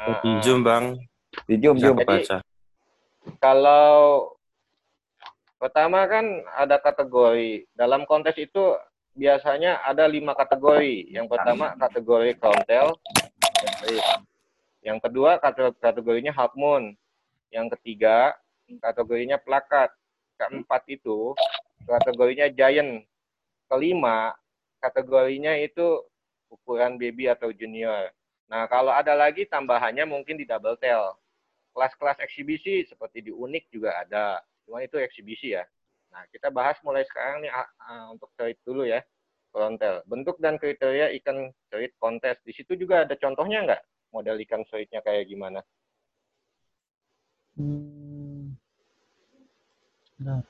Uh, 0.00 0.16
Di 0.24 0.32
Zoom, 0.40 0.64
Bang. 0.64 0.96
Di 1.44 1.60
Zoom, 1.60 1.76
Zoom. 1.76 1.96
Jadi- 2.00 2.08
baca. 2.08 2.36
kalau 3.36 4.32
pertama 5.60 6.08
kan 6.08 6.24
ada 6.56 6.80
kategori. 6.80 7.68
Dalam 7.76 8.08
kontes 8.08 8.32
itu 8.40 8.80
biasanya 9.12 9.84
ada 9.84 10.08
lima 10.08 10.32
kategori. 10.32 11.12
Yang 11.12 11.26
pertama 11.28 11.76
kategori 11.76 12.32
frontal 12.40 12.96
yang 14.80 14.96
kedua 14.96 15.36
kate- 15.36 15.76
kategorinya 15.76 16.32
half 16.32 16.56
moon. 16.56 16.96
Yang 17.52 17.76
ketiga 17.76 18.32
kategorinya 18.80 19.36
plakat. 19.36 19.92
Keempat 20.40 20.88
itu 20.88 21.36
kategorinya 21.84 22.48
giant. 22.48 23.04
Kelima 23.68 24.32
kategorinya 24.80 25.60
itu 25.60 26.00
ukuran 26.48 26.96
baby 26.96 27.28
atau 27.28 27.52
junior 27.52 28.08
nah 28.50 28.66
kalau 28.66 28.90
ada 28.90 29.14
lagi 29.14 29.46
tambahannya 29.46 30.02
mungkin 30.04 30.34
di 30.34 30.42
double 30.42 30.74
tail 30.76 31.14
kelas-kelas 31.74 32.18
eksibisi 32.20 32.84
seperti 32.86 33.30
di 33.30 33.32
Unik 33.32 33.70
juga 33.70 33.94
ada. 34.02 34.42
Cuma 34.66 34.82
itu 34.82 34.98
eksibisi 34.98 35.54
ya. 35.54 35.64
Nah, 36.10 36.26
kita 36.34 36.50
bahas 36.50 36.78
mulai 36.82 37.06
sekarang 37.06 37.46
nih 37.46 37.50
ah, 37.54 37.68
ah, 37.86 38.04
untuk 38.10 38.30
cerit 38.34 38.58
dulu 38.66 38.82
ya. 38.86 39.02
Frontal. 39.50 40.06
Bentuk 40.06 40.38
dan 40.38 40.58
kriteria 40.62 41.10
ikan 41.22 41.50
cerit 41.70 41.94
kontes. 41.98 42.38
Di 42.46 42.54
situ 42.54 42.78
juga 42.78 43.02
ada 43.02 43.14
contohnya 43.18 43.66
nggak? 43.66 43.82
Model 44.14 44.38
ikan 44.46 44.62
ceritnya 44.66 45.02
kayak 45.02 45.26
gimana? 45.26 45.62
Hmm. 47.58 48.54
Benar. 50.18 50.42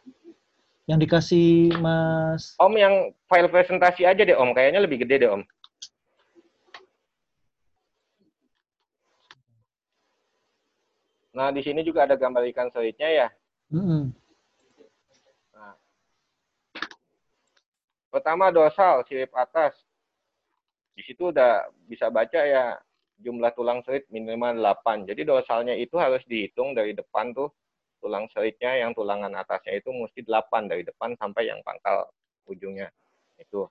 Yang 0.88 0.98
dikasih 1.06 1.78
Mas 1.78 2.58
Om 2.58 2.74
yang 2.74 3.14
file 3.30 3.48
presentasi 3.48 4.04
aja 4.04 4.20
deh 4.20 4.36
Om. 4.36 4.52
Kayaknya 4.52 4.80
lebih 4.84 5.04
gede 5.06 5.24
deh 5.24 5.30
Om. 5.32 5.44
Nah, 11.40 11.48
di 11.48 11.64
sini 11.64 11.80
juga 11.80 12.04
ada 12.04 12.20
gambar 12.20 12.44
ikan 12.52 12.68
ceritnya 12.68 13.08
ya. 13.08 13.28
Mm-mm. 13.72 14.12
Pertama 18.12 18.52
dorsal, 18.52 19.00
sirip 19.08 19.32
atas. 19.32 19.72
Di 20.92 21.00
situ 21.00 21.32
udah 21.32 21.64
bisa 21.88 22.12
baca 22.12 22.44
ya 22.44 22.76
jumlah 23.24 23.56
tulang 23.56 23.80
serit 23.88 24.04
minimal 24.12 24.60
8. 24.84 25.08
Jadi 25.08 25.24
dorsalnya 25.24 25.72
itu 25.80 25.96
harus 25.96 26.20
dihitung 26.28 26.76
dari 26.76 26.92
depan 26.92 27.32
tuh 27.32 27.48
tulang 28.04 28.28
seritnya 28.36 28.76
yang 28.76 28.92
tulangan 28.92 29.32
atasnya 29.32 29.80
itu 29.80 29.88
mesti 29.96 30.20
8 30.20 30.68
dari 30.68 30.84
depan 30.84 31.16
sampai 31.16 31.48
yang 31.48 31.64
pangkal 31.64 32.04
ujungnya. 32.52 32.92
Itu. 33.40 33.64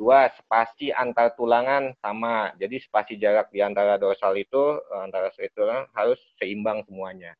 Dua, 0.00 0.32
spasi 0.32 0.88
antar 0.96 1.36
tulangan 1.36 1.92
sama. 2.00 2.56
Jadi 2.56 2.80
spasi 2.80 3.20
jarak 3.20 3.52
di 3.52 3.60
antara 3.60 4.00
dorsal 4.00 4.32
itu 4.40 4.80
eh, 4.80 5.02
antara 5.04 5.28
serit 5.36 5.52
tulang 5.52 5.84
harus 5.92 6.16
seimbang 6.40 6.80
semuanya. 6.88 7.36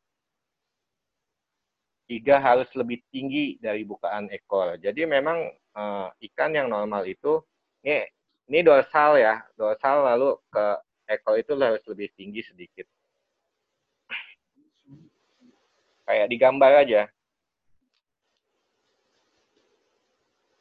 Tiga 2.05 2.37
harus 2.37 2.69
lebih 2.77 3.01
tinggi 3.09 3.57
dari 3.65 3.81
bukaan 3.89 4.29
ekor. 4.29 4.77
Jadi 4.77 5.09
memang 5.09 5.49
eh, 5.57 6.09
ikan 6.29 6.53
yang 6.53 6.69
normal 6.69 7.09
itu 7.09 7.41
ini 7.81 8.05
ini 8.53 8.61
dorsal 8.61 9.17
ya, 9.17 9.41
dorsal 9.57 10.05
lalu 10.05 10.37
ke 10.53 10.67
ekor 11.17 11.41
itu 11.41 11.57
harus 11.57 11.81
lebih 11.89 12.13
tinggi 12.13 12.45
sedikit. 12.45 12.85
Kayak 16.05 16.29
digambar 16.29 16.85
aja. 16.85 17.09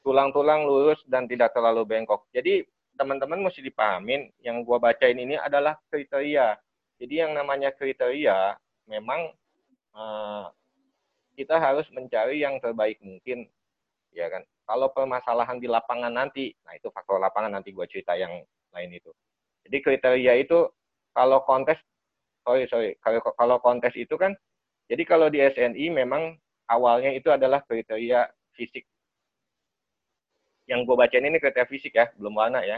Tulang-tulang 0.10 0.66
lurus 0.66 0.98
dan 1.06 1.30
tidak 1.30 1.54
terlalu 1.54 1.86
bengkok. 1.86 2.26
Jadi 2.34 2.66
teman-teman 2.98 3.46
mesti 3.46 3.62
dipahamin 3.62 4.34
yang 4.42 4.66
gua 4.66 4.82
bacain 4.82 5.14
ini 5.14 5.38
adalah 5.38 5.78
kriteria. 5.94 6.58
Jadi 6.98 7.14
yang 7.14 7.38
namanya 7.38 7.70
kriteria 7.78 8.58
memang 8.90 9.30
eh, 9.94 10.46
kita 11.38 11.62
harus 11.62 11.86
mencari 11.94 12.42
yang 12.42 12.58
terbaik 12.58 12.98
mungkin, 13.06 13.46
ya 14.18 14.34
kan? 14.34 14.42
Kalau 14.66 14.90
permasalahan 14.90 15.62
di 15.62 15.70
lapangan 15.70 16.10
nanti, 16.10 16.58
nah 16.66 16.74
itu 16.74 16.90
faktor 16.90 17.22
lapangan 17.22 17.62
nanti 17.62 17.70
gue 17.70 17.86
cerita 17.86 18.18
yang 18.18 18.42
lain 18.74 18.92
itu. 18.98 19.14
Jadi 19.70 19.78
kriteria 19.86 20.34
itu 20.42 20.66
kalau 21.14 21.46
kontes, 21.46 21.78
sorry 22.42 22.66
sorry, 22.66 22.98
kalau 23.06 23.22
kalau 23.38 23.58
kontes 23.62 23.94
itu 23.94 24.18
kan, 24.18 24.34
jadi 24.90 25.06
kalau 25.06 25.30
di 25.30 25.38
SNI 25.38 25.86
memang 25.94 26.34
awalnya 26.66 27.14
itu 27.14 27.30
adalah 27.30 27.62
kriteria 27.70 28.26
fisik. 28.58 28.89
Yang 30.70 30.86
gue 30.86 30.96
bacain 30.96 31.26
ini 31.26 31.42
kriteria 31.42 31.66
fisik 31.66 31.98
ya, 31.98 32.14
belum 32.14 32.38
warna 32.38 32.62
ya. 32.62 32.78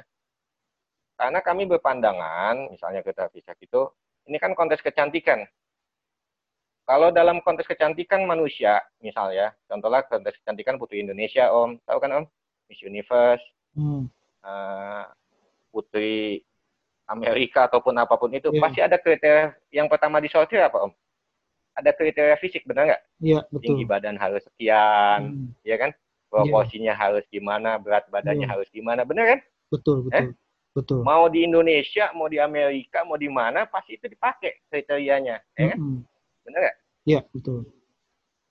Karena 1.20 1.44
kami 1.44 1.68
berpandangan, 1.68 2.72
misalnya 2.72 3.04
kriteria 3.04 3.28
fisik 3.30 3.60
itu, 3.60 3.92
ini 4.32 4.40
kan 4.40 4.56
kontes 4.56 4.80
kecantikan. 4.80 5.44
Kalau 6.88 7.12
dalam 7.12 7.44
kontes 7.44 7.68
kecantikan 7.68 8.24
manusia, 8.24 8.80
misalnya, 9.04 9.52
contohnya 9.68 10.02
kontes 10.08 10.34
kecantikan 10.42 10.80
Putri 10.80 11.04
Indonesia, 11.04 11.52
Om. 11.52 11.78
Tahu 11.84 12.00
kan, 12.00 12.12
Om? 12.16 12.26
Miss 12.72 12.80
Universe, 12.82 13.44
Hmm. 13.76 14.08
eh, 14.44 15.04
Putri 15.72 16.44
Amerika, 17.08 17.68
ataupun 17.68 17.96
apa 17.96 18.16
pun 18.16 18.32
itu. 18.32 18.52
Iya. 18.52 18.60
Pasti 18.64 18.80
ada 18.80 18.98
kriteria 18.98 19.52
yang 19.70 19.92
pertama 19.92 20.24
disortir 20.24 20.64
apa, 20.64 20.88
Om? 20.88 20.92
Ada 21.76 21.92
kriteria 21.96 22.36
fisik, 22.40 22.64
benar 22.64 22.88
nggak? 22.88 23.02
Iya, 23.20 23.40
Tinggi 23.62 23.84
betul. 23.84 23.92
badan 23.92 24.16
harus 24.20 24.44
sekian, 24.48 25.20
Hmm. 25.28 25.48
ya 25.64 25.76
kan? 25.76 25.92
Proporsinya 26.32 26.96
harus 26.96 27.28
gimana, 27.28 27.76
berat 27.76 28.08
badannya 28.08 28.48
Iya. 28.48 28.52
harus 28.56 28.68
gimana, 28.72 29.04
benar 29.04 29.36
kan? 29.36 29.40
Betul, 29.68 30.08
betul. 30.08 30.32
Betul. 30.72 31.04
Mau 31.04 31.28
di 31.28 31.44
Indonesia, 31.44 32.16
mau 32.16 32.32
di 32.32 32.40
Amerika, 32.40 33.04
mau 33.04 33.20
di 33.20 33.28
mana, 33.28 33.68
pasti 33.68 34.00
itu 34.00 34.08
dipakai 34.08 34.64
kriterianya, 34.72 35.44
ya 35.60 35.76
kan? 35.76 35.80
Benar 36.48 36.60
nggak? 36.64 36.78
Iya, 37.04 37.20
betul. 37.36 37.68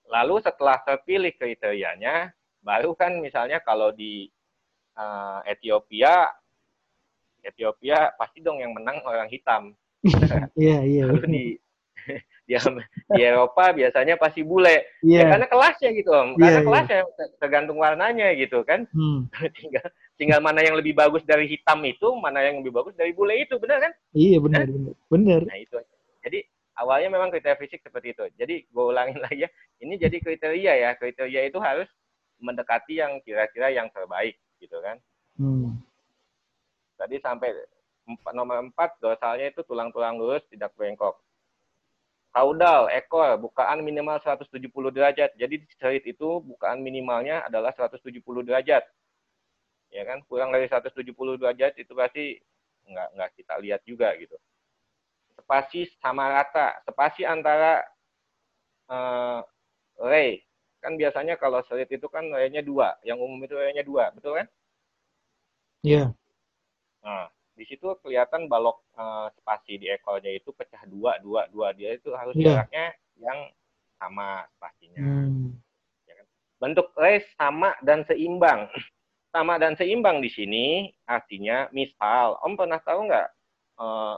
Lalu 0.04 0.34
setelah 0.44 0.76
terpilih 0.84 1.32
kriterianya, 1.32 2.36
baru 2.60 2.92
kan 2.92 3.16
misalnya 3.24 3.64
kalau 3.64 3.88
di 3.88 4.28
eh, 4.92 5.40
Ethiopia, 5.48 6.28
Ethiopia 7.40 8.12
pasti 8.20 8.44
dong 8.44 8.60
yang 8.60 8.76
menang 8.76 9.00
orang 9.08 9.32
hitam. 9.32 9.72
Iya, 10.60 10.84
iya. 10.84 11.02
Lalu 11.08 11.24
di 11.32 11.44
di, 12.50 12.58
di 13.14 13.22
Eropa 13.22 13.70
biasanya 13.70 14.18
pasti 14.18 14.42
bule. 14.42 14.98
Iya. 15.06 15.22
Ya 15.22 15.24
karena 15.30 15.46
kelasnya 15.46 15.90
gitu, 15.94 16.10
Om. 16.10 16.28
Iya, 16.34 16.42
Karena 16.42 16.58
iya. 16.58 16.66
kelasnya 16.66 17.00
tergantung 17.38 17.78
warnanya 17.78 18.28
gitu 18.34 18.66
kan. 18.66 18.90
Hmm. 18.90 19.30
tinggal 19.58 19.86
tinggal 20.18 20.40
mana 20.42 20.60
yang 20.66 20.74
lebih 20.74 20.98
bagus 20.98 21.22
dari 21.22 21.46
hitam 21.46 21.78
itu, 21.86 22.10
mana 22.18 22.42
yang 22.42 22.58
lebih 22.58 22.74
bagus 22.74 22.98
dari 22.98 23.14
bule 23.14 23.38
itu, 23.38 23.54
benar 23.62 23.78
kan? 23.78 23.92
Iya, 24.10 24.42
benar, 24.42 24.66
benar. 24.66 24.94
Benar. 25.06 25.40
Nah 25.46 25.58
itu. 25.62 25.76
Jadi 26.26 26.38
awalnya 26.74 27.08
memang 27.14 27.30
kriteria 27.30 27.56
fisik 27.56 27.86
seperti 27.86 28.18
itu. 28.18 28.24
Jadi 28.34 28.66
gue 28.66 28.84
ulangin 28.84 29.22
lagi 29.24 29.46
ya. 29.46 29.50
Ini 29.78 29.94
jadi 29.96 30.16
kriteria 30.18 30.72
ya. 30.74 30.90
Kriteria 30.98 31.46
itu 31.46 31.62
harus 31.62 31.86
mendekati 32.42 32.98
yang 32.98 33.22
kira-kira 33.22 33.70
yang 33.70 33.86
terbaik 33.94 34.34
gitu 34.58 34.74
kan. 34.82 34.98
Hmm. 35.38 35.78
Tadi 36.98 37.16
sampai 37.22 37.54
nomor 38.34 38.60
empat 38.60 38.98
dorsalnya 38.98 39.54
itu 39.54 39.62
tulang-tulang 39.64 40.18
lurus 40.18 40.42
tidak 40.50 40.74
bengkok. 40.74 41.16
Kaudal, 42.30 42.86
ekor, 42.94 43.42
bukaan 43.42 43.82
minimal 43.82 44.22
170 44.22 44.94
derajat. 44.94 45.34
Jadi 45.34 45.66
cerit 45.82 46.06
itu 46.06 46.38
bukaan 46.46 46.78
minimalnya 46.78 47.42
adalah 47.42 47.74
170 47.74 48.22
derajat. 48.46 48.86
Ya 49.90 50.02
kan? 50.06 50.22
Kurang 50.30 50.54
dari 50.54 50.70
170 50.70 51.10
derajat 51.34 51.74
itu 51.74 51.90
pasti 51.90 52.38
nggak 52.86 53.08
nggak 53.18 53.30
kita 53.34 53.54
lihat 53.58 53.82
juga 53.82 54.14
gitu. 54.14 54.38
Spasi 55.42 55.90
sama 55.98 56.30
rata. 56.30 56.78
Spasi 56.86 57.26
antara 57.26 57.82
eh, 58.86 59.40
ray. 59.98 60.46
Kan 60.78 60.94
biasanya 60.94 61.34
kalau 61.34 61.66
cerit 61.66 61.90
itu 61.90 62.06
kan 62.06 62.30
raynya 62.30 62.62
dua. 62.62 62.94
Yang 63.02 63.18
umum 63.26 63.42
itu 63.42 63.58
raynya 63.58 63.82
dua. 63.82 64.14
Betul 64.14 64.38
kan? 64.38 64.46
Iya. 65.82 66.14
Nah, 67.02 67.26
di 67.60 67.68
situ 67.68 67.92
kelihatan 68.00 68.48
balok 68.48 68.80
eh, 68.96 69.28
spasi 69.36 69.76
di 69.76 69.92
ekornya 69.92 70.32
itu 70.32 70.48
pecah 70.56 70.80
dua, 70.88 71.20
dua, 71.20 71.44
dua. 71.52 71.76
Dia 71.76 71.92
itu 72.00 72.08
harus 72.16 72.32
Iya. 72.32 72.64
jaraknya 72.64 72.96
yang 73.20 73.38
sama 74.00 74.48
spasinya. 74.56 75.04
Hmm. 75.04 75.60
Bentuk 76.56 76.88
race 76.96 77.28
sama 77.36 77.76
dan 77.84 78.08
seimbang. 78.08 78.64
Sama 79.30 79.62
dan 79.62 79.78
seimbang 79.78 80.18
di 80.18 80.26
sini 80.26 80.90
artinya 81.06 81.70
misal, 81.70 82.34
Om 82.42 82.58
pernah 82.58 82.82
tahu 82.82 83.06
nggak 83.06 83.28
eh, 83.78 84.16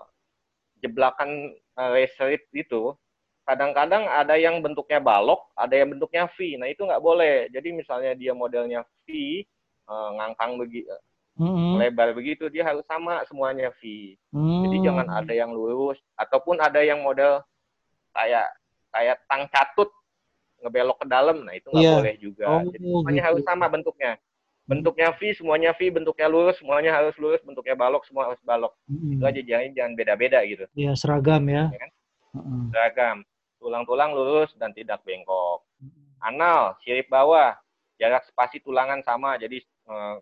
jeblakan 0.81 1.53
eh, 1.53 1.91
race 1.93 2.17
rate 2.17 2.49
itu 2.57 2.97
kadang-kadang 3.45 4.09
ada 4.09 4.41
yang 4.41 4.65
bentuknya 4.65 5.05
balok, 5.05 5.53
ada 5.53 5.75
yang 5.77 5.93
bentuknya 5.93 6.31
V. 6.33 6.57
Nah 6.57 6.71
itu 6.71 6.89
nggak 6.89 7.03
boleh. 7.05 7.51
Jadi 7.53 7.69
misalnya 7.77 8.17
dia 8.17 8.33
modelnya 8.33 8.81
V, 9.05 9.43
eh, 9.85 10.09
ngangkang 10.17 10.57
begitu, 10.57 10.89
Hmm. 11.33 11.81
lebar 11.81 12.13
begitu, 12.13 12.53
dia 12.53 12.61
harus 12.61 12.85
sama 12.85 13.25
semuanya 13.25 13.73
V. 13.81 14.15
Jadi 14.37 14.77
Hmm. 14.79 14.85
jangan 14.85 15.07
ada 15.09 15.33
yang 15.33 15.49
lurus 15.49 15.97
ataupun 16.13 16.61
ada 16.61 16.85
yang 16.85 17.01
model 17.01 17.41
kayak 18.13 18.53
kayak 18.93 19.17
tang 19.25 19.49
catut 19.49 19.89
ngebelok 20.61 21.01
ke 21.01 21.07
dalam. 21.09 21.41
Nah, 21.43 21.57
itu 21.57 21.73
nggak 21.73 21.81
Iya. 21.83 21.95
boleh 21.97 22.15
juga. 22.21 22.45
Oh, 22.47 22.61
Jadi 22.69 22.79
semuanya 22.85 23.13
gitu. 23.17 23.29
harus 23.33 23.43
sama 23.49 23.67
bentuknya. 23.67 24.13
Bentuknya 24.63 25.09
V, 25.17 25.21
semuanya 25.35 25.71
V, 25.75 25.81
bentuknya 25.91 26.29
lurus, 26.31 26.55
semuanya 26.61 26.95
harus 26.95 27.17
lurus, 27.19 27.43
bentuknya 27.43 27.75
balok, 27.75 28.07
semua 28.07 28.31
harus 28.31 28.39
balok. 28.47 28.77
Mm-mm. 28.87 29.19
Itu 29.19 29.25
aja 29.27 29.41
jangan 29.43 29.69
jangan 29.75 29.93
beda-beda 29.99 30.39
gitu. 30.47 30.65
Ya 30.77 30.93
seragam 30.95 31.43
ya. 31.51 31.73
Ya 31.73 31.79
kan? 31.83 31.91
Heeh. 32.39 32.61
Seragam. 32.71 33.17
Tulang-tulang 33.59 34.11
lurus 34.15 34.53
dan 34.61 34.71
tidak 34.71 35.03
bengkok. 35.03 35.65
Anal, 36.23 36.79
sirip 36.87 37.11
bawah, 37.11 37.59
jarak 37.99 38.23
spasi 38.31 38.63
tulangan 38.63 39.03
sama, 39.03 39.35
jadi 39.35 39.59
eh, 39.65 40.17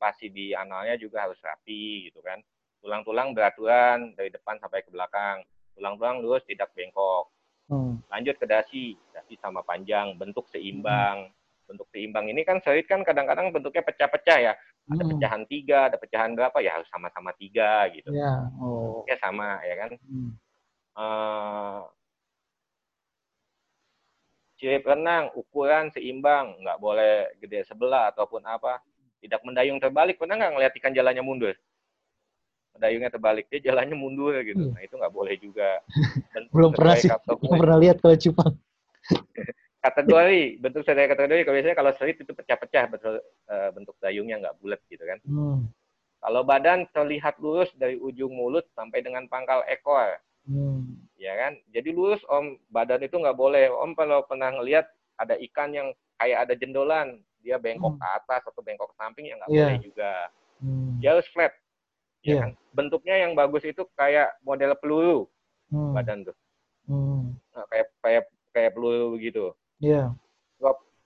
spasi 0.00 0.32
di 0.32 0.56
analnya 0.56 0.96
juga 0.96 1.28
harus 1.28 1.36
rapi 1.44 2.08
gitu 2.08 2.24
kan. 2.24 2.40
Tulang-tulang 2.80 3.36
beraturan 3.36 4.16
dari 4.16 4.32
depan 4.32 4.56
sampai 4.56 4.80
ke 4.80 4.88
belakang. 4.88 5.44
Tulang-tulang 5.76 6.24
lurus, 6.24 6.40
tidak 6.48 6.72
bengkok. 6.72 7.28
Oh. 7.68 8.00
Lanjut 8.08 8.40
ke 8.40 8.48
dasi, 8.48 8.96
dasi 9.12 9.36
sama 9.36 9.60
panjang, 9.60 10.16
bentuk 10.16 10.48
seimbang. 10.48 11.28
Bentuk 11.68 11.84
seimbang 11.92 12.32
ini 12.32 12.40
kan 12.48 12.64
serit 12.64 12.88
kan 12.88 13.04
kadang-kadang 13.04 13.52
bentuknya 13.52 13.84
pecah-pecah 13.84 14.38
ya. 14.40 14.52
Ada 14.88 15.04
Hmm. 15.04 15.10
pecahan 15.12 15.42
tiga, 15.44 15.78
ada 15.92 16.00
pecahan 16.00 16.32
berapa 16.32 16.56
ya 16.64 16.80
harus 16.80 16.88
sama-sama 16.88 17.36
tiga 17.36 17.84
gitu. 17.92 18.08
Ya. 18.16 18.48
Oh. 18.56 19.04
Sama 19.20 19.60
ya 19.68 19.74
kan. 19.76 19.90
Hmm. 20.00 20.32
Eh, 20.96 21.80
sirip 24.56 24.84
renang 24.88 25.30
ukuran 25.36 25.92
seimbang, 25.92 26.56
nggak 26.64 26.80
boleh 26.80 27.28
gede 27.38 27.68
sebelah 27.68 28.10
ataupun 28.10 28.42
apa. 28.48 28.80
Tidak 29.20 29.40
mendayung 29.44 29.76
terbalik, 29.76 30.16
pernah 30.16 30.40
nggak 30.40 30.52
ngeliat 30.56 30.72
ikan 30.80 30.96
jalannya 30.96 31.20
mundur? 31.20 31.52
Mendayungnya 32.72 33.10
terbalik, 33.12 33.44
dia 33.52 33.60
jalannya 33.72 33.96
mundur 33.96 34.32
gitu. 34.40 34.72
Iya. 34.72 34.72
Nah 34.72 34.82
itu 34.82 34.94
nggak 34.96 35.12
boleh 35.12 35.34
juga. 35.36 35.84
Bentuk 36.32 36.52
Belum 36.56 36.70
pernah 36.72 36.94
sih. 36.96 37.08
Belum 37.28 37.58
pernah 37.60 37.78
lihat 37.78 37.96
kalau 38.00 38.16
cupang. 38.16 38.52
kategori 39.80 40.60
bentuk 40.60 40.84
sesuai 40.84 41.08
kategori 41.08 41.42
kalau 41.48 41.56
biasanya 41.56 41.76
kalau 41.76 41.92
serit 41.96 42.20
itu 42.20 42.32
pecah-pecah 42.36 42.84
betul 42.92 43.14
eh, 43.48 43.70
bentuk 43.72 43.96
dayungnya 43.98 44.36
nggak 44.44 44.56
bulat 44.60 44.80
gitu 44.92 45.02
kan 45.08 45.18
Hmm. 45.24 45.72
kalau 46.20 46.44
badan 46.44 46.84
terlihat 46.92 47.40
lurus 47.40 47.72
dari 47.80 47.96
ujung 47.96 48.28
mulut 48.28 48.68
sampai 48.76 49.00
dengan 49.00 49.24
pangkal 49.26 49.64
ekor 49.66 50.20
Hmm. 50.44 51.00
ya 51.20 51.36
kan 51.36 51.56
jadi 51.72 51.92
lurus 51.92 52.20
om 52.28 52.56
badan 52.72 53.00
itu 53.04 53.16
nggak 53.16 53.36
boleh 53.36 53.72
om 53.72 53.92
kalau 53.96 54.24
pernah 54.24 54.52
ngelihat 54.52 54.88
ada 55.20 55.36
ikan 55.48 55.72
yang 55.72 55.88
kayak 56.16 56.48
ada 56.48 56.54
jendolan 56.56 57.20
dia 57.40 57.56
bengkok 57.56 57.96
Hmm. 57.96 58.00
ke 58.00 58.06
atas 58.06 58.42
atau 58.46 58.62
bengkok 58.62 58.88
ke 58.92 58.96
samping 58.96 59.24
ya 59.28 59.34
nggak 59.36 59.50
Iya. 59.50 59.64
boleh 59.64 59.78
juga 59.80 60.10
Hmm. 60.60 60.92
dia 61.00 61.08
harus 61.16 61.28
flat 61.32 61.52
ya 62.20 62.32
Iya. 62.36 62.40
kan 62.44 62.50
bentuknya 62.70 63.14
yang 63.16 63.32
bagus 63.32 63.64
itu 63.64 63.82
kayak 63.96 64.36
model 64.44 64.72
peluru 64.76 65.20
Hmm. 65.72 65.92
badan 65.92 66.24
tuh 66.24 66.36
Hmm. 66.88 67.38
Nah, 67.54 67.64
kayak 67.70 67.86
kayak 68.02 68.24
kayak 68.50 68.70
peluru 68.74 69.14
begitu 69.14 69.54
Ya. 69.78 70.12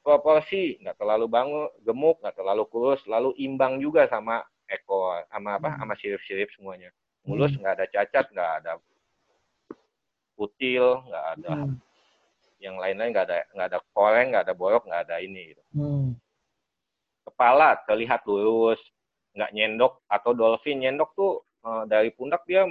proporsi 0.04 0.76
nggak 0.84 1.00
terlalu 1.00 1.24
bangun 1.24 1.64
gemuk 1.80 2.20
nggak 2.20 2.36
terlalu 2.36 2.68
kurus 2.68 3.00
lalu 3.08 3.32
imbang 3.40 3.80
juga 3.80 4.04
sama 4.04 4.44
ekor 4.68 5.24
sama 5.32 5.56
apa 5.56 5.72
Hmm. 5.72 5.80
sama 5.80 5.94
sirip-sirip 5.96 6.52
semuanya 6.52 6.92
mulus 7.24 7.56
Hmm. 7.56 7.64
nggak 7.64 7.74
ada 7.80 7.86
cacat 7.88 8.26
nggak 8.28 8.52
ada 8.60 8.72
kutil 10.36 11.00
nggak 11.08 11.24
ada 11.38 11.52
Hmm. 11.56 11.76
yang 12.60 12.76
lain-lain 12.76 13.16
nggak 13.16 13.26
ada 13.28 13.38
nggak 13.54 13.68
ada 13.72 13.78
koreng 13.92 14.28
nggak 14.34 14.44
ada 14.44 14.54
borok 14.56 14.84
nggak 14.84 15.02
ada 15.08 15.16
ini 15.20 15.56
gitu. 15.56 15.62
Hmm. 15.72 16.16
Kepala 17.24 17.80
terlihat 17.84 18.22
lurus 18.24 18.78
nggak 19.32 19.50
nyendok 19.50 19.98
atau 20.06 20.30
dolphin 20.30 20.78
nyendok 20.78 21.10
tuh 21.12 21.32
eh, 21.64 21.82
dari 21.88 22.08
pundak 22.08 22.44
dia 22.44 22.68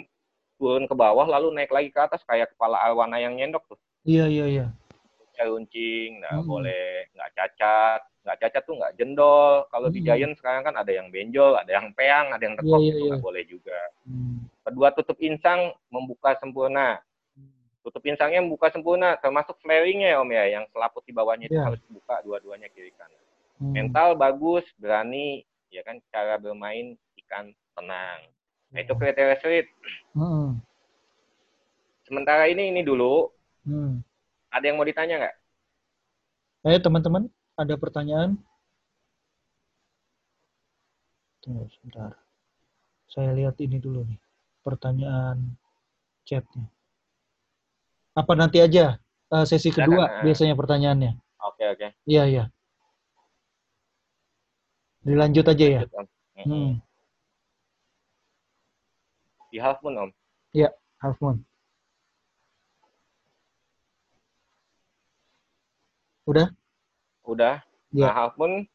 turun 0.55 0.85
ke 0.85 0.93
bawah 0.93 1.25
lalu 1.25 1.51
naik 1.51 1.73
lagi 1.73 1.89
ke 1.89 1.99
atas 1.99 2.21
kayak 2.23 2.53
kepala 2.53 2.77
arwana 2.79 3.17
yang 3.17 3.33
nyendok 3.33 3.65
tuh 3.67 3.79
Iya 4.03 4.27
iya 4.27 4.45
iya. 4.45 4.65
Kayak 5.33 5.49
runcing 5.49 6.21
nggak 6.21 6.33
Hmm. 6.37 6.45
boleh 6.45 7.09
nggak 7.11 7.29
cacat 7.33 8.01
nggak 8.23 8.37
cacat 8.39 8.63
tuh 8.63 8.75
nggak 8.77 8.93
jendol 8.95 9.65
kalau 9.67 9.87
di 9.89 9.99
Hmm. 9.99 10.07
giant 10.07 10.35
sekarang 10.37 10.63
kan 10.63 10.75
ada 10.77 10.91
yang 10.93 11.09
benjol 11.09 11.57
ada 11.57 11.71
yang 11.73 11.89
peang 11.91 12.31
ada 12.31 12.39
yang 12.39 12.55
tekok 12.55 12.79
Iya, 12.79 12.85
iya, 12.85 12.91
itu 12.93 13.01
iya. 13.01 13.09
nggak 13.11 13.23
boleh 13.23 13.43
juga 13.43 13.79
Hmm. 14.05 14.37
kedua 14.63 14.87
tutup 14.91 15.17
insang 15.19 15.59
membuka 15.89 16.35
sempurna 16.37 17.01
tutup 17.83 17.99
insangnya 18.03 18.39
membuka 18.39 18.71
sempurna 18.71 19.19
termasuk 19.19 19.59
flaringnya 19.59 20.15
ya 20.15 20.17
om 20.19 20.31
ya 20.31 20.43
yang 20.47 20.63
selaput 20.71 21.03
di 21.03 21.11
bawahnya 21.11 21.47
itu 21.47 21.55
Iya. 21.55 21.67
harus 21.67 21.81
buka 21.91 22.15
dua-duanya 22.23 22.71
kiri 22.71 22.95
kanan. 22.95 23.22
Mental 23.71 24.09
bagus 24.13 24.65
berani 24.75 25.45
ya 25.69 25.79
kan 25.81 26.01
cara 26.11 26.35
bermain 26.35 26.97
ikan 27.23 27.47
tenang 27.73 28.19
nah 28.69 28.79
itu 28.81 28.91
kriteria 28.91 29.37
street 29.37 29.67
Hmm. 30.11 30.59
sementara 32.03 32.49
ini 32.49 32.67
ini 32.69 32.81
dulu 32.81 33.31
Hmm. 33.63 34.03
ada 34.49 34.65
yang 34.67 34.75
mau 34.75 34.83
ditanya 34.83 35.15
nggak 35.23 35.35
Ayo 36.63 36.79
teman-teman, 36.79 37.27
ada 37.59 37.75
pertanyaan? 37.75 38.39
Tunggu 41.43 41.67
sebentar. 41.75 42.15
Saya 43.11 43.35
lihat 43.35 43.59
ini 43.59 43.83
dulu 43.83 44.07
nih. 44.07 44.15
Pertanyaan 44.63 45.59
chatnya. 46.23 46.71
Apa 48.15 48.31
nanti 48.39 48.63
aja 48.63 48.95
eh, 49.27 49.43
sesi 49.43 49.75
Silakan, 49.75 49.75
kedua 49.75 50.03
eh. 50.07 50.23
biasanya 50.23 50.55
pertanyaannya? 50.55 51.11
oke 51.43 51.63
oke 51.75 51.87
Iya, 52.07 52.23
iya. 52.31 52.43
Dilanjut 55.03 55.45
aja 55.47 55.65
ya. 55.67 55.79
Lanjut, 55.83 55.93
Om. 55.99 56.07
Mm-mm. 56.33 56.49
Hmm. 56.49 56.73
di 59.53 59.61
half 59.61 59.77
moon 59.85 60.09
om 60.09 60.09
Half 60.97 61.21
moon. 61.21 61.37
Udah? 66.25 66.47
udah 67.27 67.61
Iya. 67.93 68.09
Nah, 68.09 68.13
half 68.17 68.33
moon 68.39 68.65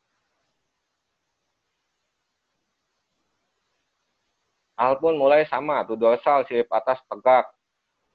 half 4.78 5.02
moon 5.02 5.16
mulai 5.18 5.42
sama 5.50 5.82
tuh 5.82 5.98
dorsal 5.98 6.46
sirip 6.46 6.70
atas 6.70 7.02
tegak 7.10 7.50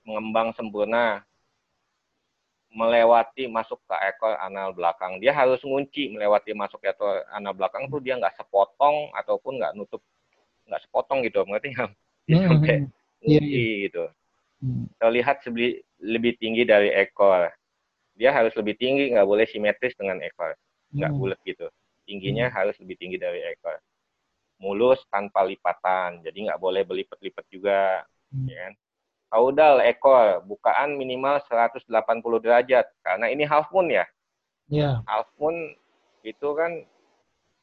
mengembang 0.08 0.56
sempurna 0.56 1.26
melewati 2.74 3.46
masuk 3.58 3.80
ke 3.86 3.96
ekor 4.10 4.34
anal 4.42 4.74
belakang 4.78 5.22
dia 5.22 5.32
harus 5.34 5.62
ngunci 5.62 6.14
melewati 6.14 6.52
masuk 6.58 6.80
ke 6.84 6.90
ekor 6.94 7.22
anal 7.38 7.54
belakang 7.54 7.86
tuh 7.92 8.02
dia 8.02 8.18
nggak 8.20 8.34
sepotong 8.40 9.14
ataupun 9.20 9.62
nggak 9.62 9.74
nutup 9.78 10.02
nggak 10.70 10.82
sepotong 10.86 11.20
gitu 11.28 11.40
ngerti 11.46 11.68
nggak 11.76 11.92
Hmm, 12.28 12.40
sampai 12.50 12.76
hmm, 12.80 12.92
Iya, 13.28 13.40
ngunci 13.40 13.64
gitu 13.88 14.04
hmm. 14.62 14.86
terlihat 15.02 15.44
lebih 16.04 16.34
tinggi 16.40 16.64
dari 16.68 16.90
ekor 16.94 17.52
dia 18.20 18.32
harus 18.34 18.54
lebih 18.60 18.76
tinggi 18.78 19.14
nggak 19.14 19.28
boleh 19.28 19.46
simetris 19.50 19.96
dengan 19.98 20.20
ekor 20.24 20.54
nggak 20.98 21.12
Hmm. 21.12 21.20
bulat 21.20 21.40
gitu. 21.48 21.68
Tingginya 22.06 22.52
harus 22.52 22.76
lebih 22.82 22.96
tinggi 23.02 23.18
dari 23.18 23.42
ekor. 23.42 23.78
Mulus 24.64 25.02
tanpa 25.14 25.44
lipatan, 25.46 26.24
jadi 26.26 26.38
nggak 26.52 26.62
boleh 26.62 26.84
berlipat-lipat 26.88 27.46
juga. 27.52 28.04
Hmm. 28.32 28.48
Ya 28.50 28.70
kan? 28.70 28.74
Caudal 29.34 29.82
ekor, 29.82 30.46
bukaan 30.46 30.94
minimal 30.94 31.42
180 31.50 31.90
derajat. 32.38 32.86
Karena 33.02 33.34
ini 33.34 33.50
half 33.50 33.74
moon 33.74 33.90
ya. 33.90 34.06
Ya. 34.70 35.02
Half 35.10 35.34
moon 35.42 35.74
itu 36.22 36.54
kan 36.54 36.86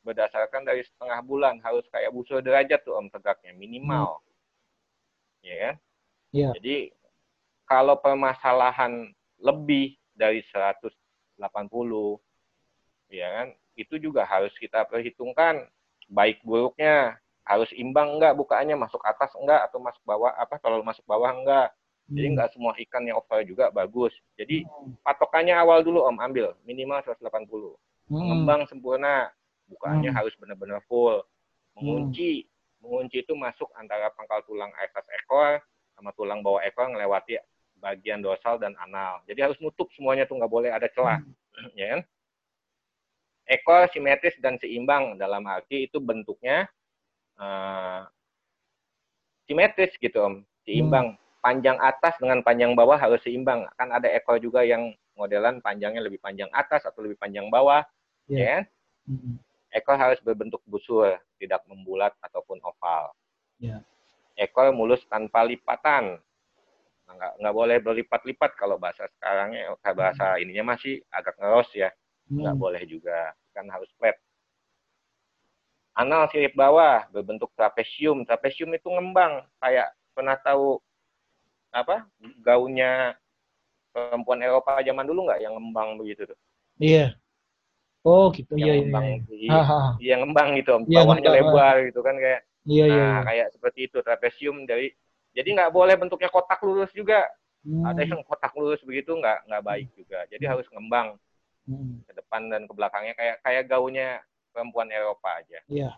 berdasarkan 0.02 0.66
dari 0.66 0.82
setengah 0.82 1.22
bulan. 1.22 1.62
Harus 1.62 1.86
kayak 1.94 2.10
busur 2.10 2.42
derajat 2.42 2.82
tuh 2.82 2.98
om 2.98 3.06
tegaknya, 3.06 3.54
minimal. 3.54 4.18
Ya 5.46 5.54
kan? 5.62 5.74
Ya. 6.34 6.50
Jadi 6.58 6.90
kalau 7.70 7.94
permasalahan 8.02 9.14
lebih 9.38 9.94
dari 10.10 10.42
180 10.50 10.90
ya 13.10 13.26
kan 13.30 13.48
itu 13.74 13.94
juga 13.96 14.26
harus 14.26 14.52
kita 14.58 14.84
perhitungkan 14.84 15.64
baik 16.10 16.42
buruknya 16.42 17.16
harus 17.44 17.70
imbang 17.74 18.18
enggak 18.18 18.36
bukaannya? 18.36 18.76
Masuk 18.76 19.00
atas 19.02 19.32
enggak 19.36 19.66
atau 19.68 19.78
masuk 19.82 20.02
bawah? 20.06 20.32
Apa 20.36 20.60
kalau 20.60 20.80
masuk 20.84 21.02
bawah 21.04 21.32
enggak 21.32 21.72
jadi 22.10 22.26
Hmm. 22.26 22.34
enggak 22.34 22.50
semua 22.50 22.74
ikan 22.74 23.06
yang 23.06 23.22
over 23.22 23.38
juga 23.46 23.70
bagus. 23.70 24.10
Jadi 24.34 24.66
Hmm. 24.66 24.98
patokannya 25.06 25.54
awal 25.54 25.86
dulu 25.86 26.02
om 26.02 26.18
ambil. 26.18 26.58
Minimal 26.66 27.06
180 27.06 27.78
Hmm. 28.10 28.18
mengembang 28.18 28.66
sempurna. 28.66 29.30
Bukaannya 29.70 30.10
Hmm. 30.10 30.18
harus 30.18 30.34
benar-benar 30.34 30.82
full. 30.90 31.22
Mengunci. 31.78 32.50
Mengunci 32.82 33.22
itu 33.22 33.36
masuk 33.38 33.70
antara 33.78 34.10
pangkal 34.10 34.42
tulang 34.42 34.74
atas 34.74 35.06
ekor 35.22 35.62
sama 35.94 36.10
tulang 36.18 36.42
bawah 36.42 36.58
ekor 36.66 36.90
melewati 36.90 37.38
bagian 37.78 38.18
dorsal 38.18 38.58
dan 38.58 38.74
anal. 38.82 39.22
Jadi 39.30 39.46
harus 39.46 39.58
nutup 39.62 39.86
semuanya 39.94 40.26
tuh 40.26 40.34
nggak 40.40 40.50
boleh 40.50 40.74
ada 40.74 40.90
celah. 40.90 41.22
Ya 41.78 41.94
kan? 41.94 42.00
Ekor 43.46 43.86
simetris 43.94 44.34
dan 44.42 44.58
seimbang. 44.58 45.14
Dalam 45.14 45.46
arti 45.46 45.86
itu 45.86 46.02
bentuknya 46.02 46.66
eh, 47.40 48.00
simetris 49.48 49.92
gitu 49.98 50.18
om. 50.20 50.34
Seimbang. 50.62 51.16
Panjang 51.40 51.80
atas 51.80 52.20
dengan 52.20 52.44
panjang 52.44 52.76
bawah 52.76 53.00
harus 53.00 53.18
seimbang. 53.24 53.64
Kan 53.80 53.88
ada 53.90 54.06
ekor 54.12 54.36
juga 54.36 54.60
yang 54.60 54.92
modelan 55.16 55.64
panjangnya 55.64 56.04
lebih 56.04 56.20
panjang 56.20 56.48
atas 56.52 56.84
atau 56.84 57.00
lebih 57.00 57.16
panjang 57.16 57.48
bawah. 57.48 57.80
Iya. 58.28 58.38
ya 58.38 58.46
kan? 58.60 58.64
Hmm. 59.10 59.36
ekor 59.70 59.96
harus 59.96 60.18
berbentuk 60.22 60.60
busur 60.66 61.14
tidak 61.38 61.62
membulat 61.66 62.14
ataupun 62.20 62.58
oval. 62.62 63.10
Ya. 63.62 63.80
ekor 64.36 64.70
mulus 64.72 65.02
tanpa 65.08 65.42
lipatan. 65.46 66.20
Nah, 67.06 67.12
nggak 67.18 67.32
nggak 67.42 67.54
boleh 67.54 67.76
berlipat-lipat 67.82 68.54
kalau 68.54 68.78
bahasa 68.78 69.06
sekarangnya 69.18 69.74
kalau 69.82 69.96
bahasa 69.98 70.38
ininya 70.38 70.76
masih 70.76 71.02
agak 71.10 71.34
ngeros 71.40 71.70
ya. 71.74 71.90
Nggak 72.30 72.54
Hmm. 72.54 72.62
boleh 72.62 72.82
juga. 72.86 73.34
Kan 73.50 73.66
harus 73.66 73.90
flat 73.98 74.14
Anal 75.94 76.30
sirip 76.30 76.54
bawah 76.56 77.04
berbentuk 77.10 77.50
trapesium. 77.58 78.22
Trapesium 78.24 78.70
itu 78.74 78.88
ngembang 78.88 79.42
kayak 79.58 79.92
pernah 80.14 80.36
tahu 80.38 80.78
apa 81.70 82.06
gaunnya 82.42 83.14
perempuan 83.94 84.40
Eropa 84.42 84.78
zaman 84.82 85.06
dulu 85.06 85.26
nggak 85.30 85.40
yang 85.42 85.54
ngembang 85.58 85.98
begitu 85.98 86.26
tuh? 86.30 86.38
Iya. 86.78 87.18
Oh 88.06 88.32
gitu. 88.32 88.56
Yang 88.56 88.64
Iya 88.64 88.72
iya. 88.72 88.80
ngembang, 88.80 89.04
iya. 89.04 89.16
iya, 89.36 89.60
ha, 89.60 89.62
ha. 89.68 89.78
iya, 90.00 90.14
ngembang 90.22 90.48
gitu, 90.56 90.72
Iya, 90.88 91.00
bawahnya 91.04 91.30
ngembang, 91.30 91.52
lebar 91.52 91.74
gitu 91.90 92.00
kan 92.00 92.14
kayak. 92.16 92.40
Iya 92.64 92.84
iya. 92.88 93.04
Nah 93.04 93.20
iya. 93.20 93.26
kayak 93.28 93.46
seperti 93.54 93.78
itu 93.90 93.98
trapesium 94.00 94.56
dari. 94.64 94.88
Jadi 95.30 95.48
nggak 95.54 95.70
boleh 95.70 95.94
bentuknya 96.00 96.30
kotak 96.32 96.58
lurus 96.66 96.90
juga. 96.96 97.22
Hmm, 97.60 97.84
Ada 97.84 98.02
yang 98.08 98.24
kotak 98.24 98.52
lurus 98.56 98.80
begitu 98.82 99.12
nggak 99.14 99.38
nggak 99.46 99.62
baik 99.62 99.88
juga. 99.94 100.24
Jadi 100.32 100.44
Hmm. 100.48 100.52
harus 100.56 100.66
ngembang 100.72 101.08
hmm. 101.68 101.92
ke 102.08 102.12
depan 102.16 102.42
dan 102.48 102.62
ke 102.64 102.72
belakangnya 102.72 103.14
kayak 103.14 103.36
kayak 103.44 103.64
gaunnya 103.68 104.10
perempuan 104.50 104.90
Eropa 104.90 105.40
aja. 105.40 105.62
Iya. 105.66 105.96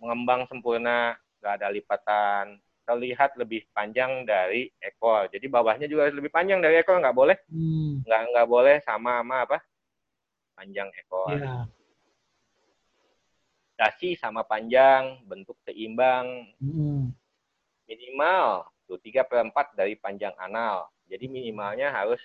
Mengembang 0.00 0.48
sempurna, 0.48 1.16
nggak 1.40 1.54
ada 1.60 1.68
lipatan, 1.68 2.44
terlihat 2.88 3.36
lebih 3.36 3.64
panjang 3.70 4.24
dari 4.24 4.72
ekor. 4.80 5.28
Jadi 5.30 5.46
bawahnya 5.46 5.86
juga 5.86 6.08
harus 6.08 6.16
lebih 6.16 6.32
panjang 6.32 6.58
dari 6.58 6.80
ekor, 6.80 6.98
nggak 6.98 7.16
boleh 7.16 7.36
Hmm. 7.48 8.02
nggak 8.02 8.22
nggak 8.34 8.48
boleh 8.48 8.76
sama 8.82 9.20
sama 9.20 9.36
apa 9.44 9.58
panjang 10.56 10.88
ekor. 10.96 11.36
Iya. 11.36 11.68
Dasi 13.80 14.12
sama 14.18 14.44
panjang, 14.44 15.24
bentuk 15.24 15.56
seimbang, 15.64 16.52
Hmm. 16.60 17.16
minimal 17.88 18.68
tuh 18.84 19.00
tiga 19.00 19.24
per 19.24 19.40
empat 19.46 19.72
dari 19.72 19.96
panjang 19.96 20.36
anal. 20.36 20.90
Jadi 21.08 21.26
minimalnya 21.30 21.88
harus 21.94 22.20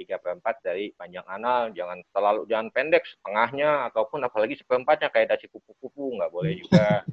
tiga 0.00 0.16
per 0.16 0.40
empat 0.40 0.64
dari 0.64 0.96
panjang 0.96 1.28
anal. 1.28 1.68
Jangan 1.76 2.00
terlalu 2.08 2.48
jangan 2.48 2.72
pendek 2.72 3.04
setengahnya 3.04 3.92
ataupun 3.92 4.24
apalagi 4.24 4.56
seperempatnya 4.56 5.12
kayak 5.12 5.36
dasi 5.36 5.52
kupu-kupu 5.52 6.16
nggak 6.16 6.32
boleh 6.32 6.56
juga. 6.56 7.04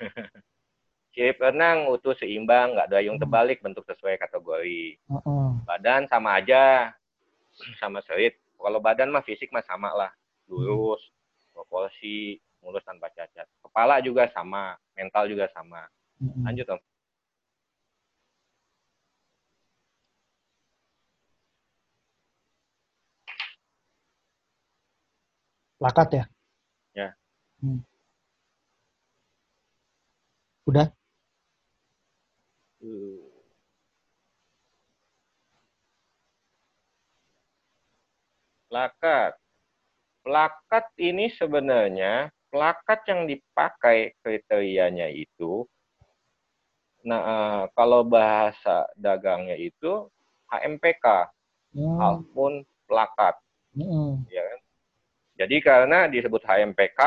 Sirip 1.14 1.42
renang 1.42 1.90
utuh 1.90 2.14
seimbang, 2.14 2.74
nggak 2.74 2.90
dayung 2.90 3.18
terbalik, 3.18 3.58
bentuk 3.62 3.82
sesuai 3.86 4.18
kategori. 4.18 4.98
Badan 5.66 6.06
sama 6.06 6.38
aja, 6.38 6.94
sama 7.82 7.98
serit. 8.06 8.38
Kalau 8.54 8.78
badan 8.78 9.10
mah 9.10 9.24
fisik 9.26 9.50
mah 9.50 9.64
sama 9.66 9.90
lah, 9.90 10.10
lurus, 10.46 11.02
proporsi, 11.50 12.38
mulus 12.62 12.86
tanpa 12.86 13.10
cacat. 13.10 13.48
Kepala 13.58 13.98
juga 13.98 14.30
sama, 14.30 14.78
mental 14.94 15.26
juga 15.26 15.50
sama. 15.50 15.82
Mm-mm. 16.20 16.44
Lanjut 16.46 16.78
om. 16.78 16.80
Plakat 25.80 26.08
ya? 26.12 26.24
Ya. 26.92 27.08
Hmm. 27.64 27.80
Udah? 30.68 30.92
Plakat. 38.68 39.40
Plakat 40.20 40.86
ini 41.00 41.32
sebenarnya 41.32 42.28
plakat 42.52 43.08
yang 43.08 43.24
dipakai 43.24 44.12
kriterianya 44.20 45.08
itu, 45.08 45.64
nah 47.08 47.20
eh, 47.24 47.62
kalau 47.72 48.04
bahasa 48.04 48.84
dagangnya 49.00 49.56
itu 49.56 50.12
HMPK, 50.52 51.32
Hmm. 51.70 51.96
Halfmoon 52.02 52.66
Plakat. 52.90 53.38
Mm-mm. 53.78 54.26
ya 54.26 54.42
kan? 54.42 54.59
Jadi 55.40 55.56
karena 55.64 56.04
disebut 56.04 56.44
HMPK, 56.44 57.00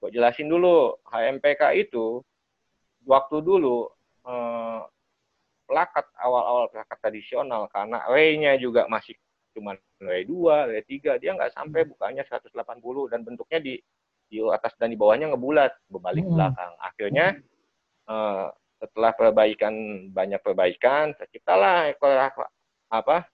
gue 0.00 0.10
jelasin 0.16 0.48
dulu. 0.48 0.96
HMPK 1.04 1.76
itu 1.76 2.24
waktu 3.04 3.44
dulu 3.44 3.92
eh, 4.24 4.80
plakat 5.68 6.08
awal-awal 6.16 6.72
plakat 6.72 6.96
tradisional 7.04 7.68
karena 7.68 8.00
ray-nya 8.08 8.56
juga 8.56 8.88
masih 8.88 9.12
cuma 9.52 9.76
ray 10.00 10.24
2, 10.24 10.72
ray 10.72 10.80
3, 10.80 11.20
dia 11.20 11.36
nggak 11.36 11.52
sampai 11.52 11.84
bukannya 11.84 12.24
180 12.24 13.12
dan 13.12 13.20
bentuknya 13.20 13.60
di 13.60 13.74
di 14.28 14.40
atas 14.48 14.72
dan 14.80 14.92
di 14.92 14.96
bawahnya 14.96 15.32
ngebulat, 15.32 15.72
berbalik 15.92 16.24
Hmm. 16.24 16.40
belakang. 16.40 16.72
Akhirnya 16.80 17.26
eh, 18.08 18.46
setelah 18.80 19.12
perbaikan 19.12 19.74
banyak 20.08 20.40
perbaikan, 20.40 21.12
terciptalah 21.20 21.92
ekor 21.92 22.16
apa 22.88 23.28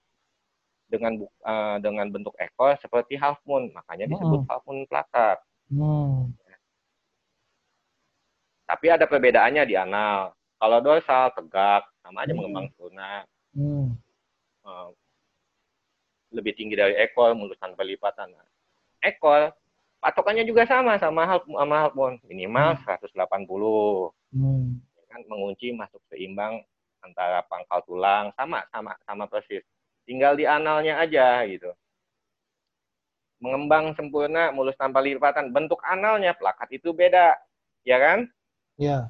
dengan 0.87 1.13
eh, 1.25 1.77
dengan 1.81 2.07
bentuk 2.09 2.35
ekor 2.37 2.77
seperti 2.79 3.17
half 3.17 3.41
moon, 3.45 3.73
makanya 3.73 4.09
disebut 4.09 4.45
half 4.49 4.63
moon 4.65 4.85
plakat. 4.87 5.39
Hmm. 5.73 6.31
Tapi 8.65 8.87
ada 8.89 9.05
perbedaannya 9.05 9.65
di 9.69 9.77
anal. 9.77 10.33
Kalau 10.57 10.79
dorsal 10.81 11.29
tegak, 11.37 11.85
sama 12.01 12.25
aja 12.25 12.33
Hmm. 12.33 12.41
mengembang 12.41 12.67
sempurna, 12.73 13.25
Hmm. 13.53 13.97
eh, 14.65 14.89
lebih 16.33 16.53
tinggi 16.57 16.75
dari 16.75 16.97
ekor, 16.97 17.37
mulus 17.37 17.61
tanpa 17.61 17.85
lipatan. 17.85 18.33
Ekor 19.05 19.53
patokannya 20.01 20.45
juga 20.45 20.69
sama 20.69 21.01
sama 21.01 21.25
half 21.25 21.45
sama 21.49 21.77
half 21.81 21.93
moon, 21.97 22.21
minimal 22.29 22.77
180. 22.85 24.13
Hmm. 24.35 24.81
kan 25.09 25.23
mengunci 25.31 25.71
masuk 25.71 26.03
seimbang 26.11 26.59
antara 26.99 27.39
pangkal 27.47 27.79
tulang 27.87 28.35
sama 28.35 28.67
sama 28.75 28.99
sama 29.07 29.31
persis. 29.31 29.63
Tinggal 30.05 30.37
di 30.37 30.45
analnya 30.45 31.01
aja 31.01 31.41
gitu. 31.49 31.73
Mengembang 33.41 33.93
sempurna, 33.97 34.53
mulus 34.53 34.77
tanpa 34.77 35.01
lipatan. 35.05 35.53
Bentuk 35.53 35.81
analnya 35.85 36.33
plakat 36.37 36.77
itu 36.77 36.93
beda, 36.93 37.37
ya 37.85 37.97
kan? 38.01 38.19
Ya. 38.81 39.09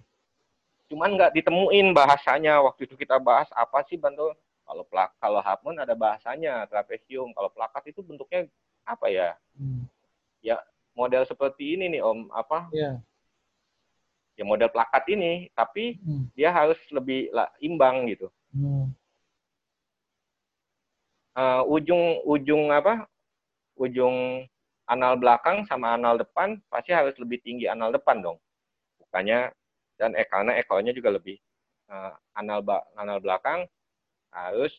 Cuman 0.90 1.14
nggak 1.18 1.34
ditemuin 1.34 1.94
bahasanya. 1.94 2.62
Waktu 2.62 2.86
itu 2.86 2.94
kita 2.98 3.18
bahas 3.18 3.50
apa 3.54 3.82
sih 3.86 3.98
bentuk 3.98 4.34
kalau 4.64 4.84
plak 4.88 5.12
kalau 5.20 5.44
hapun 5.44 5.76
ada 5.78 5.92
bahasanya 5.94 6.66
trapesium. 6.70 7.34
Kalau 7.34 7.50
plakat 7.50 7.90
itu 7.90 8.00
bentuknya 8.02 8.46
apa 8.86 9.06
ya? 9.10 9.34
Hmm. 9.58 9.86
Model 10.94 11.26
seperti 11.26 11.74
ini 11.74 11.90
nih 11.90 12.06
Om, 12.06 12.30
apa? 12.30 12.70
Ya. 12.70 13.02
Ya 14.38 14.46
model 14.46 14.70
plakat 14.70 15.02
ini, 15.10 15.50
tapi 15.50 15.98
Hmm. 16.02 16.30
dia 16.38 16.54
harus 16.54 16.78
lebih 16.94 17.34
lah, 17.34 17.50
imbang 17.58 18.06
gitu. 18.06 18.30
Hmm. 18.54 18.94
Eh, 21.36 21.62
ujung 21.68 22.22
ujung 22.26 22.70
apa? 22.74 23.06
Ujung 23.78 24.46
anal 24.86 25.14
belakang 25.18 25.64
sama 25.68 25.96
anal 25.96 26.20
depan 26.20 26.60
pasti 26.72 26.92
harus 26.94 27.14
lebih 27.22 27.40
tinggi 27.44 27.66
anal 27.70 27.90
depan 27.94 28.20
dong. 28.24 28.38
Bukannya 29.02 29.50
dan 29.98 30.14
eh, 30.18 30.26
karena 30.28 30.58
ekornya 30.58 30.92
juga 30.94 31.10
lebih 31.14 31.36
eh, 31.90 32.12
anal 32.38 32.60
ba- 32.64 32.86
anal 32.98 33.18
belakang 33.22 33.66
harus 34.34 34.72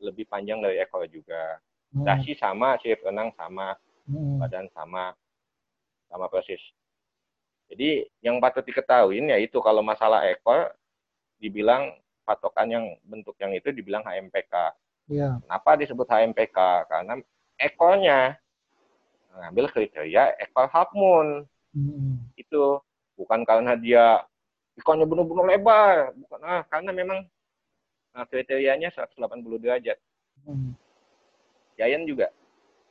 lebih 0.00 0.24
panjang 0.26 0.58
dari 0.64 0.80
ekor 0.80 1.04
juga. 1.10 1.60
Hmm. 1.90 2.06
dasi 2.06 2.38
sama 2.38 2.78
sirip 2.78 3.02
renang 3.02 3.34
sama 3.34 3.74
Hmm. 4.06 4.38
badan 4.38 4.70
sama 4.70 5.10
sama 6.06 6.26
persis. 6.30 6.62
Jadi 7.70 8.02
yang 8.22 8.42
patut 8.42 8.66
diketahui 8.66 9.22
yaitu 9.30 9.58
kalau 9.62 9.82
masalah 9.82 10.26
ekor 10.26 10.74
dibilang 11.38 11.94
patokan 12.26 12.68
yang 12.70 12.84
bentuk 13.06 13.34
yang 13.38 13.54
itu 13.54 13.70
dibilang 13.70 14.02
HMPK 14.06 14.54
Ya. 15.10 15.42
Kenapa 15.42 15.74
disebut 15.74 16.06
HMPK? 16.06 16.58
Karena 16.86 17.18
ekornya 17.58 18.38
mengambil 19.34 19.66
kriteria 19.70 20.38
ekor 20.38 20.70
half 20.70 20.90
moon 20.94 21.46
Hmm. 21.70 22.18
itu 22.34 22.82
bukan 23.14 23.46
karena 23.46 23.78
dia 23.78 24.26
ikonnya 24.74 25.06
benar-benar 25.06 25.46
lebar, 25.54 26.10
bukan 26.18 26.40
ah 26.42 26.62
karena 26.66 26.90
memang 26.90 27.22
nah, 28.10 28.26
kriterianya 28.26 28.90
180 28.90 29.38
derajat. 29.62 29.94
Hmm. 30.42 30.74
Giant 31.78 32.10
juga 32.10 32.34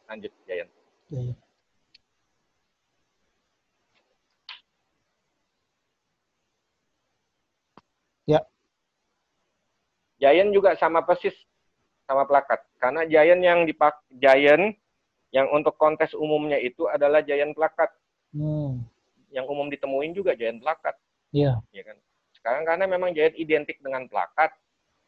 lanjut 0.07 0.31
Giant. 0.47 0.71
Ya, 1.11 1.35
ya. 8.23 8.39
Giant 10.23 10.55
juga 10.55 10.79
sama 10.79 11.03
persis 11.03 11.35
sama 12.09 12.25
plakat. 12.25 12.65
Karena 12.81 13.05
Giant 13.05 13.37
yang 13.37 13.59
dipak 13.69 14.01
Giant 14.09 14.73
yang 15.29 15.45
untuk 15.53 15.77
kontes 15.77 16.17
umumnya 16.17 16.57
itu 16.57 16.89
adalah 16.89 17.21
Giant 17.21 17.53
plakat. 17.53 17.93
Hmm. 18.33 18.81
Yang 19.29 19.45
umum 19.45 19.69
ditemuin 19.69 20.17
juga 20.17 20.33
Giant 20.33 20.57
plakat. 20.57 20.97
Ya. 21.29 21.61
ya 21.69 21.85
kan 21.85 21.93
sekarang 22.33 22.65
karena 22.65 22.89
memang 22.89 23.13
Giant 23.13 23.37
identik 23.37 23.77
dengan 23.85 24.09
plakat 24.09 24.49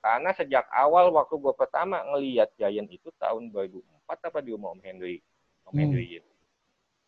karena 0.05 0.29
sejak 0.37 0.69
awal 0.69 1.09
waktu 1.09 1.33
gue 1.33 1.53
pertama 1.57 1.97
ngelihat 2.13 2.53
Giant 2.61 2.85
itu 2.93 3.09
tahun 3.17 3.49
2004 3.49 4.29
apa 4.29 4.37
di 4.45 4.53
rumah 4.53 4.69
Om 4.77 4.85
Henry 4.85 5.17
Om 5.65 5.73
Hmm. 5.73 5.79
Henry 5.81 6.21
gitu 6.21 6.31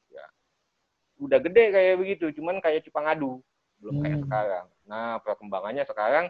ya 0.10 0.26
udah 1.22 1.38
gede 1.38 1.64
kayak 1.70 1.96
begitu 2.02 2.26
cuman 2.34 2.58
kayak 2.58 2.82
cupangadu 2.90 3.38
belum 3.78 4.02
kayak 4.02 4.18
Hmm. 4.18 4.26
sekarang 4.26 4.66
nah 4.90 5.22
perkembangannya 5.22 5.84
sekarang 5.86 6.26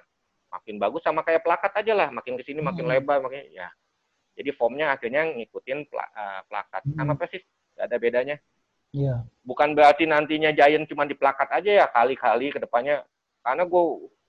makin 0.54 0.78
bagus 0.78 1.02
sama 1.02 1.26
kayak 1.26 1.42
plakat 1.42 1.74
aja 1.74 1.94
lah 1.98 2.10
makin 2.14 2.38
ke 2.38 2.46
sini 2.46 2.62
makin 2.62 2.86
Hmm. 2.86 2.94
lebar 2.94 3.26
makin 3.26 3.42
ya 3.50 3.74
jadi 4.38 4.54
formnya 4.54 4.94
akhirnya 4.94 5.26
ngikutin 5.34 5.90
pla- 5.90 6.14
eh, 6.14 6.42
plakat 6.46 6.82
Hmm. 6.86 6.96
sama 6.96 7.14
persis 7.18 7.42
gak 7.74 7.90
ada 7.90 7.98
bedanya 7.98 8.38
Iya. 8.94 9.26
Bukan 9.42 9.74
berarti 9.74 10.06
nantinya 10.06 10.54
Giant 10.54 10.86
cuma 10.86 11.10
di 11.10 11.18
plakat 11.18 11.50
aja 11.50 11.82
ya 11.82 11.86
kali-kali 11.90 12.54
ke 12.54 12.62
depannya. 12.62 13.02
Karena 13.42 13.66
gue 13.66 13.84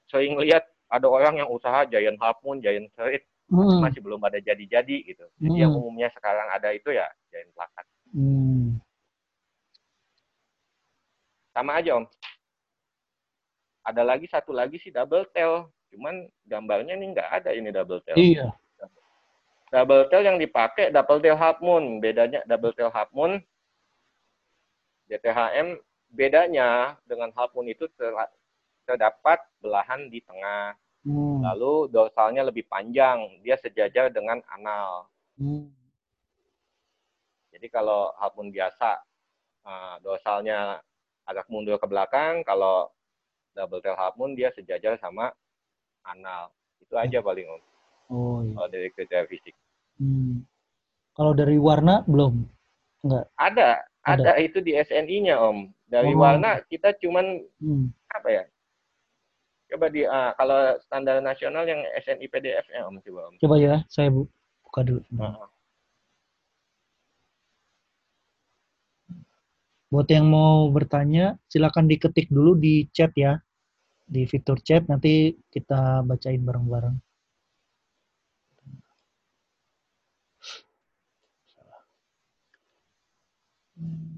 sering 0.09 0.41
lihat 0.41 0.65
ada 0.89 1.05
orang 1.05 1.37
yang 1.37 1.53
usaha 1.53 1.85
Giant 1.85 2.17
Half 2.17 2.41
Moon, 2.41 2.65
Giant 2.65 2.89
Street, 2.97 3.29
Hmm. 3.53 3.85
masih 3.85 4.01
belum 4.01 4.25
ada 4.25 4.41
jadi-jadi 4.41 4.97
gitu. 5.05 5.29
Jadi 5.37 5.57
yang 5.61 5.69
Hmm. 5.69 5.85
umumnya 5.85 6.09
sekarang 6.17 6.49
ada 6.49 6.73
itu 6.73 6.89
ya 6.89 7.05
Giant 7.29 7.53
plakat. 7.53 7.85
Hmm. 8.17 8.81
Sama 11.53 11.79
aja 11.79 12.01
om. 12.01 12.07
Ada 13.85 14.01
lagi 14.01 14.27
satu 14.33 14.57
lagi 14.57 14.81
sih 14.81 14.89
double 14.89 15.29
tail. 15.37 15.69
Cuman 15.95 16.27
gambarnya 16.51 16.99
nih 16.99 17.09
nggak 17.15 17.29
ada 17.31 17.51
ini 17.55 17.71
double 17.71 18.03
tail. 18.03 18.19
Iya. 18.19 18.51
Double 19.71 20.11
tail 20.11 20.27
yang 20.27 20.39
dipakai 20.43 20.91
double 20.91 21.23
tail 21.23 21.39
half 21.39 21.63
moon. 21.63 22.03
Bedanya 22.03 22.43
double 22.51 22.75
tail 22.75 22.91
half 22.91 23.15
moon 23.15 23.39
DTHM 25.07 25.79
bedanya 26.11 26.99
dengan 27.07 27.31
half 27.39 27.55
moon 27.55 27.71
itu 27.71 27.87
ter- 27.95 28.35
terdapat 28.89 29.39
belahan 29.63 30.11
di 30.11 30.19
tengah. 30.25 30.75
Hmm. 31.05 31.45
Lalu 31.45 31.93
dorsalnya 31.93 32.49
lebih 32.49 32.65
panjang, 32.65 33.21
dia 33.45 33.61
sejajar 33.61 34.09
dengan 34.09 34.41
anal. 34.49 35.05
Hmm. 35.37 35.69
Jadi 37.53 37.71
kalau 37.71 38.11
half 38.17 38.33
moon 38.35 38.51
biasa 38.51 38.99
eh, 39.69 39.95
dorsalnya 40.01 40.81
agak 41.29 41.47
mundur 41.53 41.77
ke 41.77 41.87
belakang, 41.87 42.41
kalau 42.43 42.89
double 43.53 43.85
tail 43.85 43.97
half 43.97 44.17
moon 44.17 44.33
dia 44.33 44.51
sejajar 44.57 44.97
sama 44.99 45.31
anal. 46.05 46.53
Itu 46.81 46.95
aja 46.95 47.19
paling 47.19 47.47
om. 47.49 47.63
Oh 48.09 48.39
iya. 48.41 48.53
Kalau 48.55 48.69
dari 48.69 48.89
kriteria 48.91 49.25
fisik. 49.27 49.55
Hmm. 49.97 50.45
Kalau 51.15 51.33
dari 51.33 51.57
warna 51.57 52.03
belum? 52.05 52.45
Enggak. 53.03 53.25
Ada, 53.37 53.69
Ada. 54.05 54.23
ada, 54.23 54.33
itu 54.39 54.59
di 54.61 54.75
SNI-nya 54.75 55.39
om. 55.39 55.71
Dari 55.85 56.13
Oh. 56.13 56.21
warna 56.21 56.61
kita 56.65 56.93
cuman 56.99 57.41
Hmm. 57.61 57.89
apa 58.11 58.29
ya? 58.31 58.45
Coba 59.71 59.89
di 59.89 60.05
ah, 60.05 60.35
kalau 60.35 60.77
standar 60.81 61.19
nasional 61.19 61.65
yang 61.65 61.81
SNI 61.97 62.27
PDF-nya 62.27 62.85
om 62.85 63.01
coba 63.01 63.21
om. 63.29 63.35
Coba 63.41 63.57
ya, 63.57 63.77
saya 63.89 64.13
bu- 64.13 64.31
buka 64.63 64.81
dulu. 64.83 65.03
Heeh. 65.09 65.47
Buat 69.89 70.11
yang 70.11 70.27
mau 70.27 70.67
bertanya, 70.69 71.39
silakan 71.47 71.87
diketik 71.87 72.27
dulu 72.27 72.59
di 72.59 72.91
chat 72.91 73.15
ya. 73.15 73.39
Di 74.13 74.23
fitur 74.29 74.61
chat 74.61 74.85
nanti 74.91 75.33
kita 75.49 76.05
bacain 76.05 76.43
bareng-bareng. 76.45 76.97
Hmm. 83.79 84.14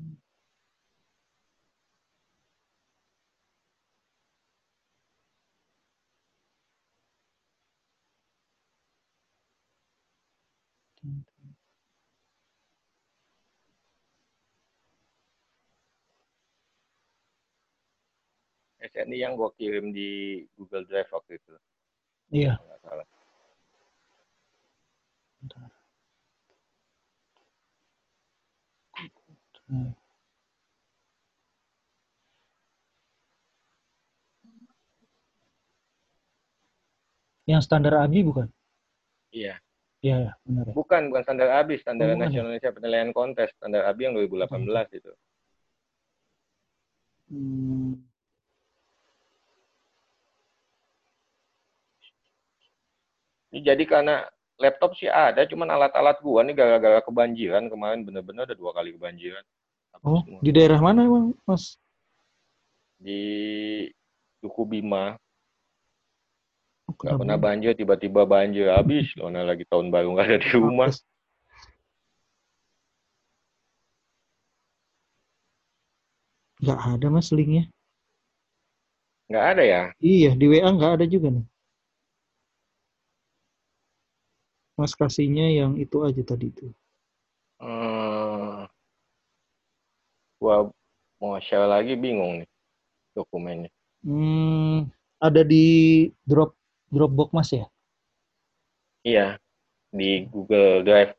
SNI 18.92 19.18
yang 19.18 19.32
gue 19.34 19.50
kirim 19.58 19.90
di 19.90 20.42
Google 20.54 20.86
Drive 20.86 21.10
waktu 21.10 21.38
itu. 21.38 21.54
Iya. 22.30 22.58
nggak 22.58 22.80
salah. 22.82 23.06
Hmm. 29.66 29.90
Yang 37.46 37.62
standar 37.66 37.94
ABI 38.02 38.26
bukan? 38.26 38.46
Iya. 39.30 39.58
Iya, 40.04 40.16
ya, 40.22 40.32
benar 40.46 40.64
ya. 40.70 40.74
Bukan, 40.74 41.02
bukan 41.10 41.22
standar 41.26 41.48
ABI, 41.62 41.82
standar 41.82 42.06
Oh, 42.06 42.14
bukan 42.14 42.20
ya? 42.20 42.26
nasional 42.30 42.46
Indonesia 42.54 42.70
penilaian 42.74 43.10
kontes, 43.10 43.48
standar 43.58 43.82
ABI 43.90 44.02
yang 44.06 44.14
2018 44.18 44.86
itu. 44.94 45.12
Hmm. 47.26 47.98
Ini 53.52 53.60
jadi 53.62 53.84
karena 53.86 54.26
laptop 54.56 54.96
sih 54.96 55.06
ada, 55.06 55.44
cuman 55.44 55.68
alat-alat 55.68 56.16
gua 56.24 56.40
nih 56.42 56.56
gara-gara 56.56 57.00
kebanjiran 57.04 57.68
kemarin 57.68 58.02
bener-bener 58.02 58.48
ada 58.48 58.56
dua 58.56 58.72
kali 58.72 58.96
kebanjiran. 58.96 59.44
Oh, 60.04 60.20
semua. 60.24 60.40
di 60.44 60.50
daerah 60.52 60.80
mana 60.80 61.04
emang, 61.08 61.32
Mas? 61.48 61.80
Di 63.00 63.20
Duku 64.40 64.64
Bima, 64.68 65.16
Oh, 66.86 66.94
Kerabu. 66.94 67.26
pernah 67.26 67.34
banjir, 67.34 67.74
tiba-tiba 67.74 68.22
banjir 68.22 68.70
habis. 68.70 69.10
Karena 69.18 69.42
lagi 69.42 69.66
tahun 69.66 69.90
baru 69.90 70.14
nggak 70.14 70.26
ada 70.30 70.38
di 70.38 70.50
rumah. 70.54 70.90
Nggak 76.62 76.80
ada 76.94 77.06
mas 77.10 77.28
linknya. 77.34 77.64
Nggak 79.26 79.44
ada 79.50 79.62
ya? 79.66 79.82
Iya, 79.98 80.30
di 80.38 80.46
WA 80.46 80.68
nggak 80.70 80.92
ada 80.96 81.06
juga 81.10 81.28
nih. 81.34 81.44
Mas 84.76 84.92
kasihnya 84.92 85.48
yang 85.56 85.72
itu 85.80 86.04
aja 86.04 86.20
tadi 86.20 86.52
itu. 86.52 86.68
Hmm, 87.56 88.68
gua 90.36 90.68
mau 91.16 91.40
share 91.40 91.64
lagi 91.64 91.96
bingung 91.96 92.44
nih 92.44 92.48
dokumennya. 93.16 93.72
Hmm, 94.04 94.92
ada 95.16 95.40
di 95.40 95.64
drop 96.28 96.52
Dropbox 96.92 97.28
mas 97.32 97.50
ya? 97.50 97.66
Iya, 99.02 99.40
di 99.90 100.28
Google 100.28 100.84
Drive. 100.84 101.16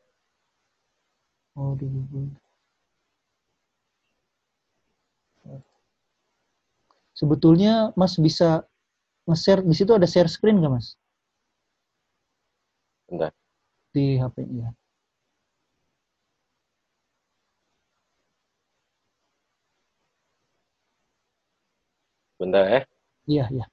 Oh, 1.58 1.74
di 1.74 1.90
Google. 1.90 2.38
Sebetulnya 7.18 7.90
Mas 7.98 8.14
bisa 8.22 8.62
nge-share 9.26 9.66
di 9.66 9.74
situ 9.74 9.92
ada 9.98 10.06
share 10.06 10.30
screen 10.30 10.62
nggak 10.62 10.74
Mas? 10.78 10.88
Bentar. 13.10 13.34
Di 13.94 14.20
HP-nya. 14.20 14.78
Bentar 22.40 22.64
ya. 22.70 22.82
Iya, 23.28 23.44
iya. 23.54 23.68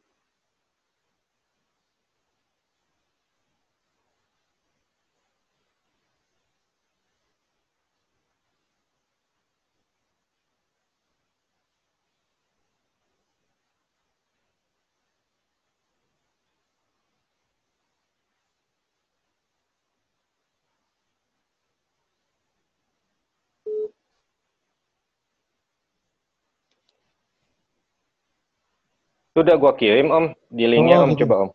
Sudah 29.34 29.58
gua 29.58 29.74
kirim 29.74 30.14
Om, 30.14 30.24
di 30.46 30.64
linknya 30.70 31.02
Oh, 31.02 31.04
Om 31.04 31.10
gitu. 31.18 31.26
coba 31.26 31.34
Om. 31.42 31.50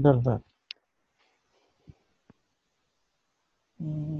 Bentar, 0.00 0.14
bentar. 0.16 0.38
Hmm. 3.76 4.15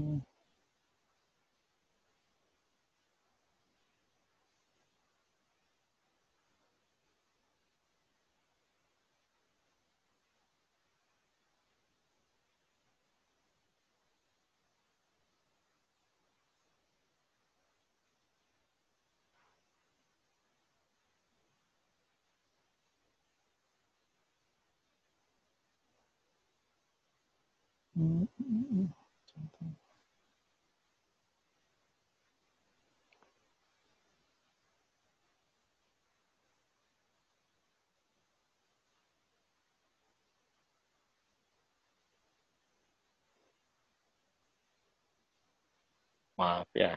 Maaf 46.37 46.69
ya. 46.77 46.93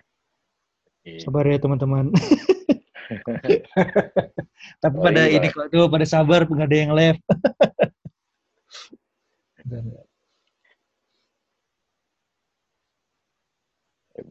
Sabar 1.25 1.49
ya 1.49 1.57
teman-teman. 1.57 2.13
Tapi 4.85 4.97
Oh, 5.01 5.03
pada 5.03 5.27
iya. 5.27 5.41
ini 5.41 5.49
kok 5.49 5.73
tuh 5.73 5.89
pada 5.89 6.05
sabar 6.05 6.45
nggak 6.45 6.69
ada 6.69 6.77
yang 6.77 6.93
left. 6.93 7.25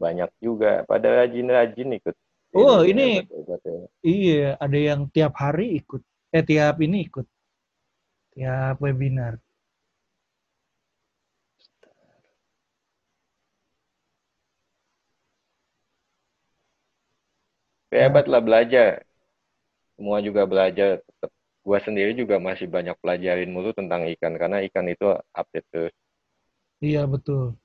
Banyak 0.00 0.30
juga. 0.40 0.88
Pada 0.88 1.22
rajin-rajin 1.22 2.00
ikut. 2.00 2.16
Oh, 2.56 2.82
ini- 2.82 3.22
obat-obatnya. 3.22 3.86
iya, 4.02 4.56
ada 4.58 4.78
yang 4.80 5.06
tiap 5.12 5.36
hari 5.38 5.76
ikut. 5.78 6.02
Eh 6.32 6.42
tiap 6.42 6.80
ini 6.80 7.04
ikut. 7.06 7.28
Tiap 8.34 8.80
webinar. 8.80 9.36
Hebat 17.90 18.26
lah 18.30 18.40
belajar. 18.40 19.02
Semua 19.98 20.22
juga 20.22 20.46
belajar. 20.46 21.02
Tetap. 21.02 21.30
Gua 21.60 21.76
sendiri 21.82 22.16
juga 22.16 22.40
masih 22.40 22.70
banyak 22.70 22.96
pelajarin 23.02 23.50
mulu 23.52 23.74
tentang 23.76 24.08
ikan. 24.16 24.32
Karena 24.38 24.64
ikan 24.64 24.86
itu 24.88 25.06
update 25.34 25.68
terus. 25.68 25.94
Iya 26.80 27.04
betul. 27.04 27.58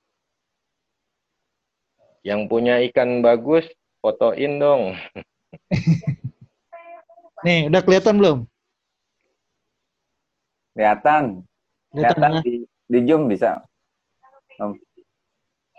Yang 2.25 2.41
punya 2.49 2.81
ikan 2.89 3.21
bagus, 3.21 3.69
fotoin 4.01 4.57
dong. 4.57 4.97
Nih, 7.45 7.69
udah 7.69 7.81
kelihatan 7.85 8.17
belum? 8.17 8.37
Kelihatan. 10.73 11.45
Kelihatan 11.93 12.31
ya? 12.33 12.41
di, 12.41 12.53
di 12.65 12.99
Zoom 13.05 13.29
bisa. 13.29 13.61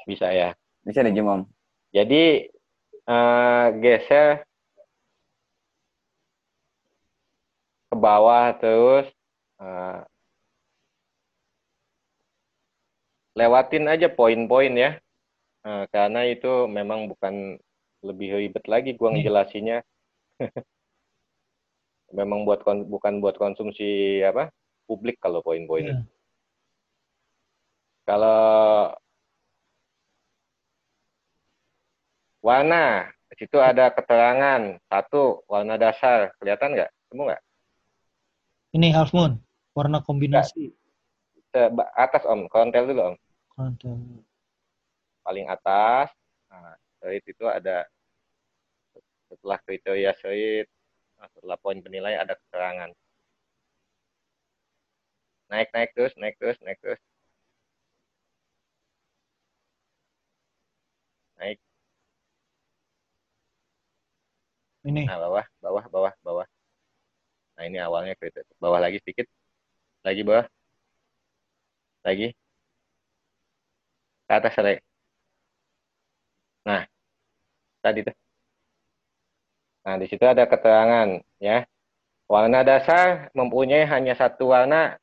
Bisa 0.07 0.31
ya. 0.31 0.55
Bisa 0.87 1.03
di 1.03 1.11
Zoom, 1.11 1.27
Om. 1.27 1.43
Jadi 1.91 2.47
eh, 3.11 3.67
geser 3.83 4.47
ke 7.91 7.97
bawah 7.99 8.55
terus 8.63 9.11
eh, 9.59 10.01
lewatin 13.35 13.91
aja 13.91 14.07
poin-poin 14.07 14.71
ya. 14.71 15.03
Eh, 15.67 15.85
karena 15.91 16.23
itu 16.31 16.71
memang 16.71 17.11
bukan 17.11 17.59
lebih 18.07 18.39
ribet 18.39 18.63
lagi 18.71 18.95
gua 18.95 19.11
Nih. 19.11 19.27
ngejelasinnya. 19.27 19.83
memang 22.15 22.47
buat 22.47 22.63
kon- 22.63 22.87
bukan 22.87 23.19
buat 23.19 23.35
konsumsi 23.35 24.23
apa? 24.23 24.55
publik 24.87 25.19
kalau 25.19 25.43
poin-poin 25.43 25.83
Iya. 25.83 25.99
itu. 25.99 26.07
Kalau 28.07 28.95
warna, 32.39 33.11
di 33.27 33.35
situ 33.43 33.59
ada 33.59 33.91
keterangan 33.91 34.79
satu 34.87 35.43
warna 35.51 35.75
dasar, 35.75 36.31
kelihatan 36.39 36.79
nggak? 36.79 36.91
Temu 37.11 37.27
nggak? 37.27 37.43
Ini 38.79 38.95
half 38.95 39.11
moon, 39.11 39.43
warna 39.75 39.99
kombinasi. 39.99 40.71
Atas 41.99 42.23
om, 42.31 42.47
kontel 42.47 42.87
dulu 42.95 43.03
om, 43.11 43.15
Konten. 43.59 44.23
Paling 45.27 45.47
atas. 45.51 46.15
Nah, 46.47 46.79
serit 47.03 47.25
itu 47.27 47.45
ada 47.51 47.83
setelah 49.27 49.59
kriteria 49.67 50.15
serit, 50.23 50.71
nah, 51.19 51.27
setelah 51.35 51.59
poin 51.59 51.83
penilaian 51.83 52.23
ada 52.23 52.39
keterangan. 52.39 52.91
Naik 55.51 55.69
naik 55.75 55.91
terus, 55.99 56.15
naik 56.15 56.39
terus, 56.39 56.59
naik 56.63 56.79
terus. 56.79 57.01
Naik. 61.39 61.59
Ini. 64.87 65.03
Nah, 65.11 65.19
bawah, 65.19 65.47
bawah, 65.59 65.85
bawah, 65.91 66.15
bawah. 66.23 66.47
Nah, 67.59 67.63
ini 67.67 67.79
awalnya 67.83 68.15
kriteria. 68.15 68.55
Bawah 68.63 68.79
lagi 68.79 69.03
sedikit. 69.03 69.27
Lagi 70.07 70.23
bawah. 70.23 70.47
Lagi. 72.07 72.31
Ke 74.27 74.33
atas 74.39 74.55
lagi. 74.59 74.79
Nah, 76.67 76.83
tadi 77.81 78.03
tuh. 78.03 78.17
Nah, 79.87 79.95
di 80.03 80.07
situ 80.11 80.27
ada 80.27 80.45
keterangan 80.51 81.23
ya. 81.39 81.63
Warna 82.27 82.67
dasar 82.67 83.31
mempunyai 83.39 83.87
hanya 83.87 84.19
satu 84.19 84.51
warna 84.51 84.99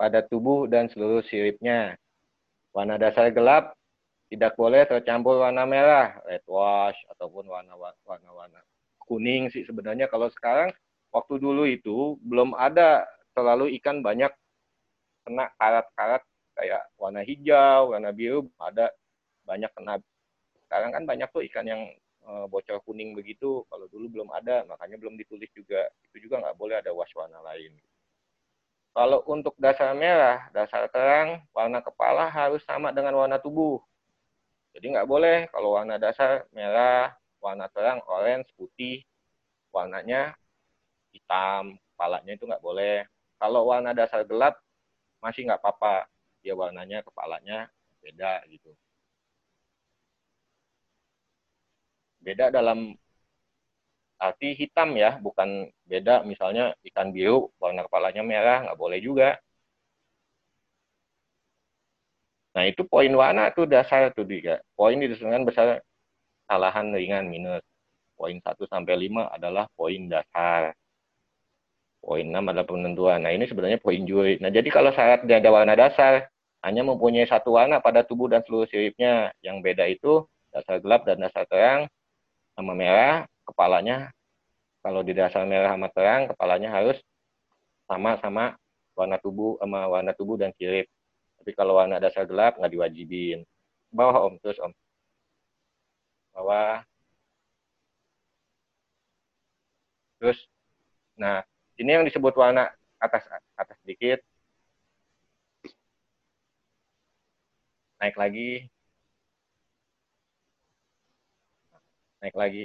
pada 0.00 0.24
tubuh 0.24 0.64
dan 0.64 0.88
seluruh 0.88 1.20
siripnya. 1.28 2.00
Warna 2.72 2.96
dasar 2.96 3.28
gelap 3.28 3.76
tidak 4.32 4.56
boleh 4.56 4.88
tercampur 4.88 5.44
warna 5.44 5.68
merah, 5.68 6.16
red 6.24 6.42
wash 6.48 6.96
ataupun 7.12 7.46
warna 7.52 7.76
warna-warna 7.76 8.64
kuning 9.04 9.52
sih 9.52 9.62
sebenarnya 9.68 10.08
kalau 10.08 10.32
sekarang 10.32 10.72
waktu 11.12 11.34
dulu 11.36 11.68
itu 11.68 12.16
belum 12.24 12.56
ada 12.56 13.04
terlalu 13.36 13.76
ikan 13.78 14.00
banyak 14.00 14.32
kena 15.24 15.52
karat-karat 15.56 16.22
kayak 16.56 16.82
warna 16.96 17.20
hijau, 17.24 17.92
warna 17.92 18.10
biru 18.12 18.48
ada 18.60 18.90
banyak 19.44 19.70
kena. 19.76 20.00
Sekarang 20.74 20.90
kan 20.90 21.06
banyak 21.06 21.30
tuh 21.30 21.46
ikan 21.46 21.70
yang 21.70 21.86
eh, 22.26 22.46
bocor 22.50 22.82
kuning 22.82 23.14
begitu. 23.14 23.62
Kalau 23.70 23.86
dulu 23.86 24.10
belum 24.10 24.28
ada, 24.34 24.66
makanya 24.66 24.98
belum 24.98 25.14
ditulis 25.14 25.46
juga. 25.54 25.86
Itu 26.02 26.18
juga 26.18 26.42
nggak 26.42 26.58
boleh 26.58 26.82
ada 26.82 26.90
wash 26.90 27.14
warna 27.14 27.38
lain. 27.46 27.78
Kalau 28.90 29.22
untuk 29.30 29.54
dasar 29.54 29.94
merah, 29.94 30.50
dasar 30.50 30.90
terang, 30.90 31.46
warna 31.54 31.78
kepala 31.78 32.26
harus 32.26 32.58
sama 32.66 32.90
dengan 32.90 33.14
warna 33.14 33.38
tubuh. 33.38 33.78
Jadi 34.74 34.98
nggak 34.98 35.06
boleh 35.06 35.46
kalau 35.54 35.78
warna 35.78 35.94
dasar 35.94 36.42
merah, 36.50 37.14
warna 37.38 37.70
terang 37.70 38.02
orange, 38.10 38.50
putih, 38.58 39.06
warnanya 39.70 40.34
hitam, 41.14 41.78
kepalanya 41.94 42.34
itu 42.34 42.50
nggak 42.50 42.64
boleh. 42.66 43.06
Kalau 43.38 43.62
warna 43.70 43.94
dasar 43.94 44.26
gelap 44.26 44.58
masih 45.22 45.46
nggak 45.46 45.62
apa-apa, 45.62 46.10
dia 46.42 46.58
warnanya 46.58 47.06
kepalanya 47.06 47.70
beda 48.02 48.42
gitu. 48.50 48.74
Beda 52.24 52.44
dalam 52.48 52.78
arti 54.26 54.48
hitam 54.56 54.96
ya, 54.96 55.20
bukan 55.20 55.68
beda 55.90 56.24
misalnya 56.24 56.72
ikan 56.88 57.08
biru 57.14 57.52
warna 57.62 57.84
kepalanya 57.86 58.22
merah 58.24 58.58
nggak 58.64 58.80
boleh 58.80 58.98
juga. 59.04 59.36
Nah 62.54 62.64
itu 62.70 62.82
poin 62.86 63.10
warna 63.10 63.50
tuh 63.56 63.66
dasar 63.66 64.14
tuh 64.16 64.24
dia. 64.24 64.62
Poin 64.78 64.96
ditentukan 64.96 65.44
besar 65.48 65.66
kesalahan 66.46 66.86
ringan 66.94 67.26
minus. 67.28 67.64
Poin 68.14 68.38
1 68.38 68.64
sampai 68.70 68.94
5 69.10 69.26
adalah 69.34 69.66
poin 69.74 70.06
dasar. 70.06 70.70
Poin 71.98 72.22
6 72.22 72.44
adalah 72.46 72.66
penentuan. 72.68 73.18
Nah, 73.26 73.32
ini 73.34 73.48
sebenarnya 73.50 73.82
poin 73.82 73.98
juri. 74.06 74.38
Nah, 74.38 74.54
jadi 74.54 74.68
kalau 74.70 74.94
syarat 74.94 75.26
ada 75.26 75.50
warna 75.50 75.74
dasar, 75.74 76.30
hanya 76.62 76.86
mempunyai 76.86 77.26
satu 77.26 77.58
warna 77.58 77.82
pada 77.82 78.06
tubuh 78.06 78.30
dan 78.30 78.44
seluruh 78.46 78.70
siripnya. 78.70 79.34
Yang 79.42 79.56
beda 79.66 79.84
itu 79.90 80.12
dasar 80.54 80.78
gelap 80.78 81.02
dan 81.08 81.18
dasar 81.26 81.42
terang 81.50 81.90
sama 82.54 82.72
merah, 82.72 83.26
kepalanya 83.46 84.14
kalau 84.84 85.00
di 85.00 85.16
dasar 85.16 85.48
merah 85.48 85.72
sama 85.72 85.88
terang, 85.88 86.28
kepalanya 86.28 86.68
harus 86.68 87.00
sama 87.88 88.20
sama 88.20 88.44
warna 88.92 89.16
tubuh 89.16 89.56
sama 89.56 89.88
warna 89.88 90.12
tubuh 90.12 90.36
dan 90.36 90.52
sirip. 90.60 90.86
Tapi 91.40 91.50
kalau 91.56 91.80
warna 91.80 91.96
dasar 91.96 92.28
gelap 92.28 92.60
nggak 92.60 92.72
diwajibin. 92.72 93.48
Bawah 93.88 94.28
om, 94.28 94.36
terus 94.44 94.60
om. 94.60 94.72
Bawah. 96.36 96.84
Terus, 100.20 100.38
nah 101.16 101.44
ini 101.80 101.90
yang 101.96 102.04
disebut 102.04 102.36
warna 102.36 102.68
atas 103.00 103.24
atas 103.56 103.76
sedikit. 103.80 104.20
Naik 108.00 108.16
lagi. 108.20 108.68
Naik 112.24 112.36
lagi. 112.40 112.64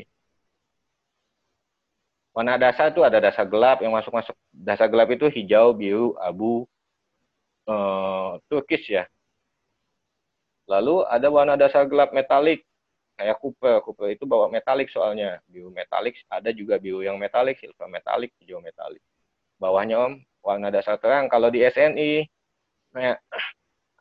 Warna 2.31 2.55
dasar 2.55 2.95
itu 2.95 3.03
ada 3.03 3.19
dasar 3.19 3.43
gelap 3.43 3.83
yang 3.83 3.91
masuk 3.91 4.15
masuk 4.15 4.31
dasar 4.55 4.87
gelap 4.87 5.11
itu 5.11 5.27
hijau, 5.27 5.75
biru, 5.75 6.15
abu, 6.15 6.63
eh, 7.67 8.31
turkis 8.47 8.87
ya. 8.87 9.03
Lalu 10.71 11.03
ada 11.11 11.27
warna 11.27 11.59
dasar 11.59 11.83
gelap 11.91 12.15
metalik 12.15 12.63
kayak 13.19 13.35
Cooper. 13.43 13.83
Cooper 13.83 14.07
itu 14.15 14.23
bawa 14.23 14.47
metalik 14.47 14.87
soalnya. 14.87 15.43
Biru 15.51 15.67
metalik, 15.75 16.15
ada 16.31 16.55
juga 16.55 16.79
biru 16.79 17.03
yang 17.03 17.19
metalik, 17.19 17.59
silver 17.59 17.91
metalik, 17.91 18.31
hijau 18.39 18.63
metalik. 18.63 19.03
Bawahnya 19.59 19.99
Om, 20.07 20.13
warna 20.39 20.71
dasar 20.71 20.95
terang. 20.95 21.27
Kalau 21.27 21.51
di 21.51 21.59
SNI, 21.67 22.23
kayak 22.95 23.19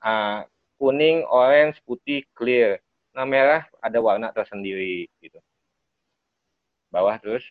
ah, 0.07 0.47
kuning, 0.79 1.27
orange, 1.27 1.83
putih, 1.83 2.23
clear. 2.38 2.79
Nah, 3.11 3.27
merah 3.27 3.66
ada 3.83 3.99
warna 3.99 4.31
tersendiri 4.31 5.11
gitu. 5.18 5.42
Bawah 6.88 7.16
terus. 7.20 7.44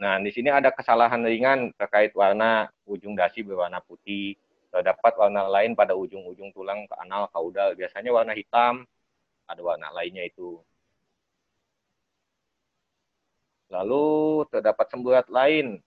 Nah, 0.00 0.16
di 0.18 0.30
sini 0.32 0.48
ada 0.48 0.72
kesalahan 0.72 1.20
ringan 1.22 1.76
terkait 1.76 2.12
warna 2.16 2.72
ujung 2.88 3.14
dasi 3.14 3.44
berwarna 3.44 3.78
putih. 3.84 4.34
Terdapat 4.70 5.12
warna 5.18 5.44
lain 5.50 5.74
pada 5.74 5.92
ujung-ujung 5.98 6.54
tulang 6.54 6.86
ke 6.86 6.94
anal, 7.02 7.26
kaudal. 7.34 7.74
Biasanya 7.74 8.10
warna 8.14 8.32
hitam, 8.32 8.86
ada 9.50 9.60
warna 9.62 9.90
lainnya 9.92 10.24
itu. 10.24 10.62
Lalu 13.70 14.06
terdapat 14.50 14.86
semburat 14.90 15.26
lain, 15.30 15.78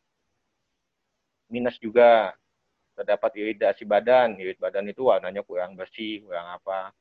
minus 1.52 1.78
juga. 1.80 2.36
Terdapat 2.94 3.32
iridasi 3.42 3.84
badan, 3.90 4.38
irit 4.38 4.62
badan 4.62 4.86
itu 4.86 5.10
warnanya 5.10 5.42
kurang 5.42 5.74
bersih, 5.74 6.22
kurang 6.22 6.46
apa. 6.46 6.94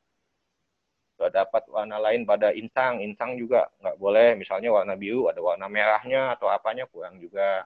Terdapat 1.22 1.62
warna 1.70 2.02
lain 2.02 2.26
pada 2.26 2.50
insang, 2.50 2.98
insang 2.98 3.38
juga 3.38 3.70
nggak 3.78 3.96
boleh. 4.02 4.34
Misalnya 4.34 4.74
warna 4.74 4.98
biru 4.98 5.30
ada 5.30 5.38
warna 5.38 5.70
merahnya 5.70 6.34
atau 6.34 6.50
apanya 6.50 6.84
kurang 6.90 7.22
juga. 7.22 7.62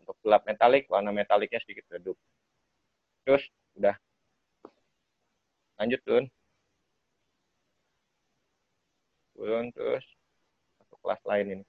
Untuk 0.00 0.16
gelap 0.24 0.42
metalik, 0.48 0.88
warna 0.88 1.12
metaliknya 1.12 1.60
sedikit 1.60 1.84
redup. 1.92 2.16
Terus 3.28 3.44
udah 3.76 3.96
lanjut 5.82 6.00
turun 6.06 6.24
turun 9.34 9.66
terus 9.74 10.04
masuk 10.78 10.98
kelas 11.02 11.22
lain 11.26 11.46
ini 11.58 11.64